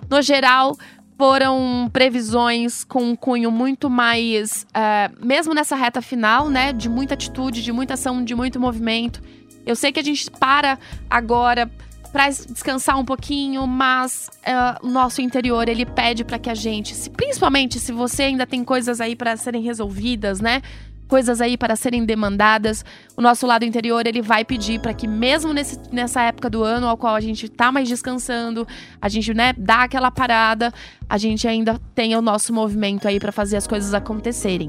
No 0.08 0.22
geral, 0.22 0.76
foram 1.18 1.88
previsões 1.92 2.84
com 2.84 3.02
um 3.02 3.16
cunho 3.16 3.50
muito 3.50 3.88
mais, 3.88 4.66
uh, 4.70 5.26
mesmo 5.26 5.54
nessa 5.54 5.74
reta 5.76 6.02
final, 6.02 6.48
né? 6.48 6.72
De 6.72 6.88
muita 6.88 7.14
atitude, 7.14 7.62
de 7.62 7.72
muita 7.72 7.94
ação, 7.94 8.22
de 8.22 8.34
muito 8.34 8.60
movimento. 8.60 9.22
Eu 9.64 9.74
sei 9.74 9.90
que 9.92 10.00
a 10.00 10.02
gente 10.02 10.30
para 10.30 10.78
agora 11.08 11.70
para 12.12 12.28
descansar 12.28 12.98
um 12.98 13.04
pouquinho, 13.04 13.66
mas 13.66 14.30
uh, 14.38 14.86
o 14.86 14.90
nosso 14.90 15.20
interior 15.20 15.68
ele 15.68 15.84
pede 15.84 16.24
para 16.24 16.38
que 16.38 16.48
a 16.48 16.54
gente, 16.54 16.94
se, 16.94 17.10
principalmente 17.10 17.78
se 17.78 17.92
você 17.92 18.22
ainda 18.22 18.46
tem 18.46 18.64
coisas 18.64 19.02
aí 19.02 19.14
para 19.14 19.36
serem 19.36 19.62
resolvidas, 19.62 20.40
né? 20.40 20.62
Coisas 21.08 21.40
aí 21.40 21.56
para 21.56 21.76
serem 21.76 22.04
demandadas. 22.04 22.84
O 23.16 23.22
nosso 23.22 23.46
lado 23.46 23.64
interior 23.64 24.06
ele 24.06 24.20
vai 24.20 24.44
pedir 24.44 24.80
para 24.80 24.94
que 24.94 25.06
mesmo 25.06 25.52
nesse, 25.52 25.78
nessa 25.92 26.22
época 26.22 26.50
do 26.50 26.62
ano 26.62 26.86
ao 26.86 26.96
qual 26.96 27.14
a 27.14 27.20
gente 27.20 27.48
tá 27.48 27.70
mais 27.72 27.88
descansando, 27.88 28.66
a 29.00 29.08
gente 29.08 29.32
né, 29.32 29.52
dá 29.56 29.84
aquela 29.84 30.10
parada, 30.10 30.72
a 31.08 31.18
gente 31.18 31.46
ainda 31.46 31.80
tenha 31.94 32.18
o 32.18 32.22
nosso 32.22 32.52
movimento 32.52 33.06
aí 33.06 33.18
para 33.18 33.32
fazer 33.32 33.56
as 33.56 33.66
coisas 33.66 33.94
acontecerem, 33.94 34.68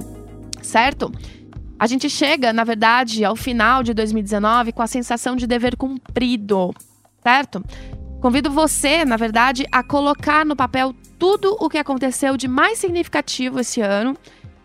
certo? 0.62 1.12
A 1.80 1.86
gente 1.86 2.10
chega, 2.10 2.52
na 2.52 2.64
verdade, 2.64 3.24
ao 3.24 3.36
final 3.36 3.84
de 3.84 3.94
2019 3.94 4.72
com 4.72 4.82
a 4.82 4.88
sensação 4.88 5.36
de 5.36 5.46
dever 5.46 5.76
cumprido, 5.76 6.74
certo? 7.22 7.64
Convido 8.20 8.50
você, 8.50 9.06
na 9.06 9.16
verdade, 9.16 9.66
a 9.72 9.84
colocar 9.84 10.44
no 10.44 10.56
papel 10.56 10.96
tudo 11.20 11.56
o 11.60 11.70
que 11.70 11.78
aconteceu 11.78 12.36
de 12.36 12.48
mais 12.48 12.80
significativo 12.80 13.60
esse 13.60 13.80
ano 13.80 14.18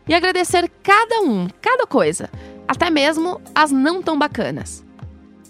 e 0.09 0.15
agradecer 0.15 0.71
cada 0.83 1.21
um, 1.21 1.49
cada 1.61 1.87
coisa, 1.87 2.31
até 2.67 2.91
mesmo 2.91 3.41
as 3.55 3.71
não 3.71 4.03
tão 4.03 4.19
bacanas. 4.19 4.85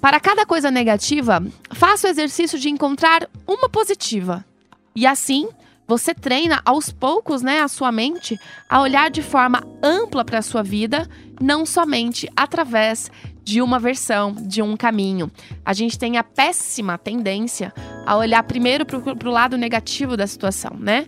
Para 0.00 0.18
cada 0.18 0.44
coisa 0.44 0.70
negativa, 0.70 1.42
faça 1.70 2.08
o 2.08 2.10
exercício 2.10 2.58
de 2.58 2.68
encontrar 2.68 3.28
uma 3.46 3.68
positiva. 3.68 4.44
E 4.96 5.06
assim, 5.06 5.48
você 5.86 6.14
treina 6.14 6.60
aos 6.64 6.90
poucos, 6.90 7.42
né, 7.42 7.60
a 7.60 7.68
sua 7.68 7.92
mente 7.92 8.38
a 8.68 8.80
olhar 8.80 9.10
de 9.10 9.22
forma 9.22 9.62
ampla 9.82 10.24
para 10.24 10.38
a 10.38 10.42
sua 10.42 10.62
vida, 10.62 11.08
não 11.40 11.66
somente 11.66 12.28
através 12.36 13.10
de 13.44 13.60
uma 13.60 13.78
versão, 13.78 14.32
de 14.32 14.62
um 14.62 14.76
caminho. 14.76 15.30
A 15.64 15.72
gente 15.72 15.98
tem 15.98 16.16
a 16.16 16.24
péssima 16.24 16.96
tendência 16.96 17.72
a 18.06 18.16
olhar 18.16 18.42
primeiro 18.44 18.86
para 18.86 19.28
o 19.28 19.32
lado 19.32 19.56
negativo 19.56 20.16
da 20.16 20.26
situação, 20.26 20.76
né? 20.78 21.06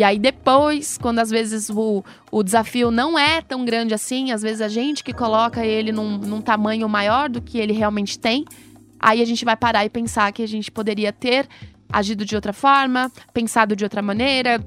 E 0.00 0.02
aí 0.02 0.18
depois, 0.18 0.96
quando 0.96 1.18
às 1.18 1.28
vezes 1.28 1.68
o, 1.68 2.02
o 2.32 2.42
desafio 2.42 2.90
não 2.90 3.18
é 3.18 3.42
tão 3.42 3.66
grande 3.66 3.92
assim, 3.92 4.32
às 4.32 4.40
vezes 4.40 4.62
a 4.62 4.68
gente 4.68 5.04
que 5.04 5.12
coloca 5.12 5.62
ele 5.62 5.92
num, 5.92 6.16
num 6.16 6.40
tamanho 6.40 6.88
maior 6.88 7.28
do 7.28 7.42
que 7.42 7.58
ele 7.58 7.74
realmente 7.74 8.18
tem, 8.18 8.46
aí 8.98 9.20
a 9.20 9.26
gente 9.26 9.44
vai 9.44 9.54
parar 9.54 9.84
e 9.84 9.90
pensar 9.90 10.32
que 10.32 10.42
a 10.42 10.48
gente 10.48 10.70
poderia 10.70 11.12
ter 11.12 11.46
agido 11.92 12.24
de 12.24 12.34
outra 12.34 12.54
forma, 12.54 13.12
pensado 13.34 13.76
de 13.76 13.84
outra 13.84 14.00
maneira, 14.00 14.64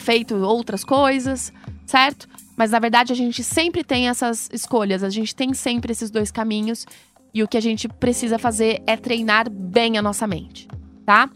feito 0.00 0.34
outras 0.34 0.82
coisas, 0.82 1.52
certo? 1.86 2.28
Mas 2.56 2.72
na 2.72 2.80
verdade 2.80 3.12
a 3.12 3.16
gente 3.16 3.44
sempre 3.44 3.84
tem 3.84 4.08
essas 4.08 4.50
escolhas, 4.52 5.04
a 5.04 5.10
gente 5.10 5.32
tem 5.32 5.54
sempre 5.54 5.92
esses 5.92 6.10
dois 6.10 6.32
caminhos 6.32 6.86
e 7.32 7.40
o 7.40 7.46
que 7.46 7.56
a 7.56 7.62
gente 7.62 7.86
precisa 7.86 8.36
fazer 8.36 8.82
é 8.84 8.96
treinar 8.96 9.48
bem 9.48 9.96
a 9.96 10.02
nossa 10.02 10.26
mente, 10.26 10.66
tá? 11.06 11.30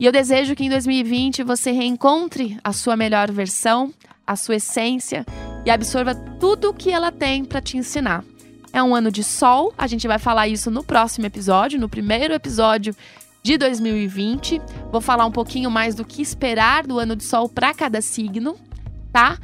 E 0.00 0.06
eu 0.06 0.10
desejo 0.10 0.56
que 0.56 0.64
em 0.64 0.70
2020 0.70 1.42
você 1.42 1.72
reencontre 1.72 2.58
a 2.64 2.72
sua 2.72 2.96
melhor 2.96 3.30
versão, 3.30 3.92
a 4.26 4.34
sua 4.34 4.56
essência 4.56 5.26
e 5.62 5.70
absorva 5.70 6.14
tudo 6.14 6.70
o 6.70 6.74
que 6.74 6.90
ela 6.90 7.12
tem 7.12 7.44
para 7.44 7.60
te 7.60 7.76
ensinar. 7.76 8.24
É 8.72 8.82
um 8.82 8.94
ano 8.94 9.12
de 9.12 9.22
sol, 9.22 9.74
a 9.76 9.86
gente 9.86 10.08
vai 10.08 10.18
falar 10.18 10.48
isso 10.48 10.70
no 10.70 10.82
próximo 10.82 11.26
episódio, 11.26 11.78
no 11.78 11.86
primeiro 11.86 12.32
episódio 12.32 12.96
de 13.42 13.58
2020. 13.58 14.62
Vou 14.90 15.02
falar 15.02 15.26
um 15.26 15.30
pouquinho 15.30 15.70
mais 15.70 15.94
do 15.94 16.02
que 16.02 16.22
esperar 16.22 16.86
do 16.86 16.98
ano 16.98 17.14
de 17.14 17.24
sol 17.24 17.46
para 17.46 17.74
cada 17.74 18.00
signo, 18.00 18.56
tá? 19.12 19.36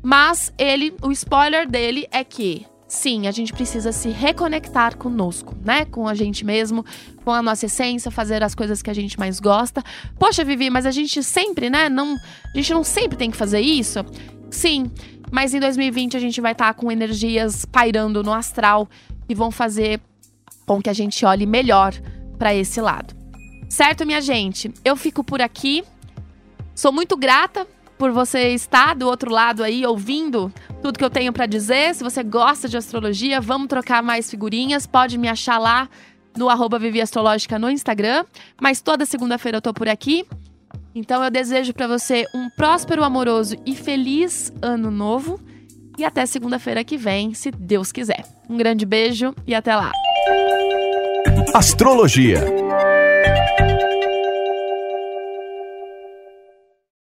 Mas 0.00 0.52
ele, 0.56 0.94
o 1.02 1.10
spoiler 1.10 1.68
dele 1.68 2.06
é 2.12 2.22
que 2.22 2.64
sim, 2.94 3.26
a 3.26 3.30
gente 3.30 3.52
precisa 3.52 3.92
se 3.92 4.08
reconectar 4.08 4.96
conosco, 4.96 5.54
né? 5.64 5.84
Com 5.84 6.08
a 6.08 6.14
gente 6.14 6.44
mesmo, 6.44 6.84
com 7.24 7.32
a 7.32 7.42
nossa 7.42 7.66
essência, 7.66 8.10
fazer 8.10 8.42
as 8.42 8.54
coisas 8.54 8.80
que 8.80 8.88
a 8.88 8.94
gente 8.94 9.18
mais 9.18 9.40
gosta. 9.40 9.82
Poxa, 10.18 10.44
Vivi, 10.44 10.70
mas 10.70 10.86
a 10.86 10.90
gente 10.90 11.22
sempre, 11.22 11.68
né? 11.68 11.88
Não, 11.88 12.14
a 12.14 12.56
gente 12.56 12.72
não 12.72 12.84
sempre 12.84 13.18
tem 13.18 13.30
que 13.30 13.36
fazer 13.36 13.60
isso? 13.60 14.04
Sim, 14.50 14.90
mas 15.30 15.52
em 15.52 15.60
2020 15.60 16.16
a 16.16 16.20
gente 16.20 16.40
vai 16.40 16.52
estar 16.52 16.72
tá 16.72 16.74
com 16.74 16.90
energias 16.90 17.64
pairando 17.64 18.22
no 18.22 18.32
astral 18.32 18.88
e 19.28 19.34
vão 19.34 19.50
fazer 19.50 20.00
com 20.64 20.80
que 20.80 20.88
a 20.88 20.94
gente 20.94 21.24
olhe 21.26 21.44
melhor 21.44 21.92
para 22.38 22.54
esse 22.54 22.80
lado. 22.80 23.14
Certo, 23.68 24.06
minha 24.06 24.20
gente? 24.20 24.72
Eu 24.84 24.96
fico 24.96 25.24
por 25.24 25.42
aqui. 25.42 25.82
Sou 26.74 26.92
muito 26.92 27.16
grata 27.16 27.66
por 27.98 28.12
você 28.12 28.50
estar 28.50 28.94
do 28.94 29.06
outro 29.06 29.30
lado 29.30 29.62
aí 29.62 29.84
ouvindo 29.84 30.52
tudo 30.84 30.98
que 30.98 31.04
eu 31.04 31.08
tenho 31.08 31.32
para 31.32 31.46
dizer. 31.46 31.94
Se 31.94 32.04
você 32.04 32.22
gosta 32.22 32.68
de 32.68 32.76
astrologia, 32.76 33.40
vamos 33.40 33.68
trocar 33.68 34.02
mais 34.02 34.28
figurinhas. 34.28 34.86
Pode 34.86 35.16
me 35.16 35.28
achar 35.28 35.56
lá 35.56 35.88
no 36.36 36.50
arroba 36.50 36.78
Vivi 36.78 37.00
Astrológica 37.00 37.58
no 37.58 37.70
Instagram. 37.70 38.26
Mas 38.60 38.82
toda 38.82 39.06
segunda-feira 39.06 39.56
eu 39.56 39.62
tô 39.62 39.72
por 39.72 39.88
aqui. 39.88 40.26
Então 40.94 41.24
eu 41.24 41.30
desejo 41.30 41.72
para 41.72 41.86
você 41.86 42.26
um 42.34 42.50
próspero, 42.50 43.02
amoroso 43.02 43.56
e 43.64 43.74
feliz 43.74 44.52
ano 44.60 44.90
novo. 44.90 45.40
E 45.96 46.04
até 46.04 46.26
segunda-feira 46.26 46.84
que 46.84 46.98
vem, 46.98 47.32
se 47.32 47.50
Deus 47.50 47.90
quiser. 47.90 48.22
Um 48.46 48.58
grande 48.58 48.84
beijo 48.84 49.34
e 49.46 49.54
até 49.54 49.74
lá. 49.74 49.90
Astrologia 51.54 52.44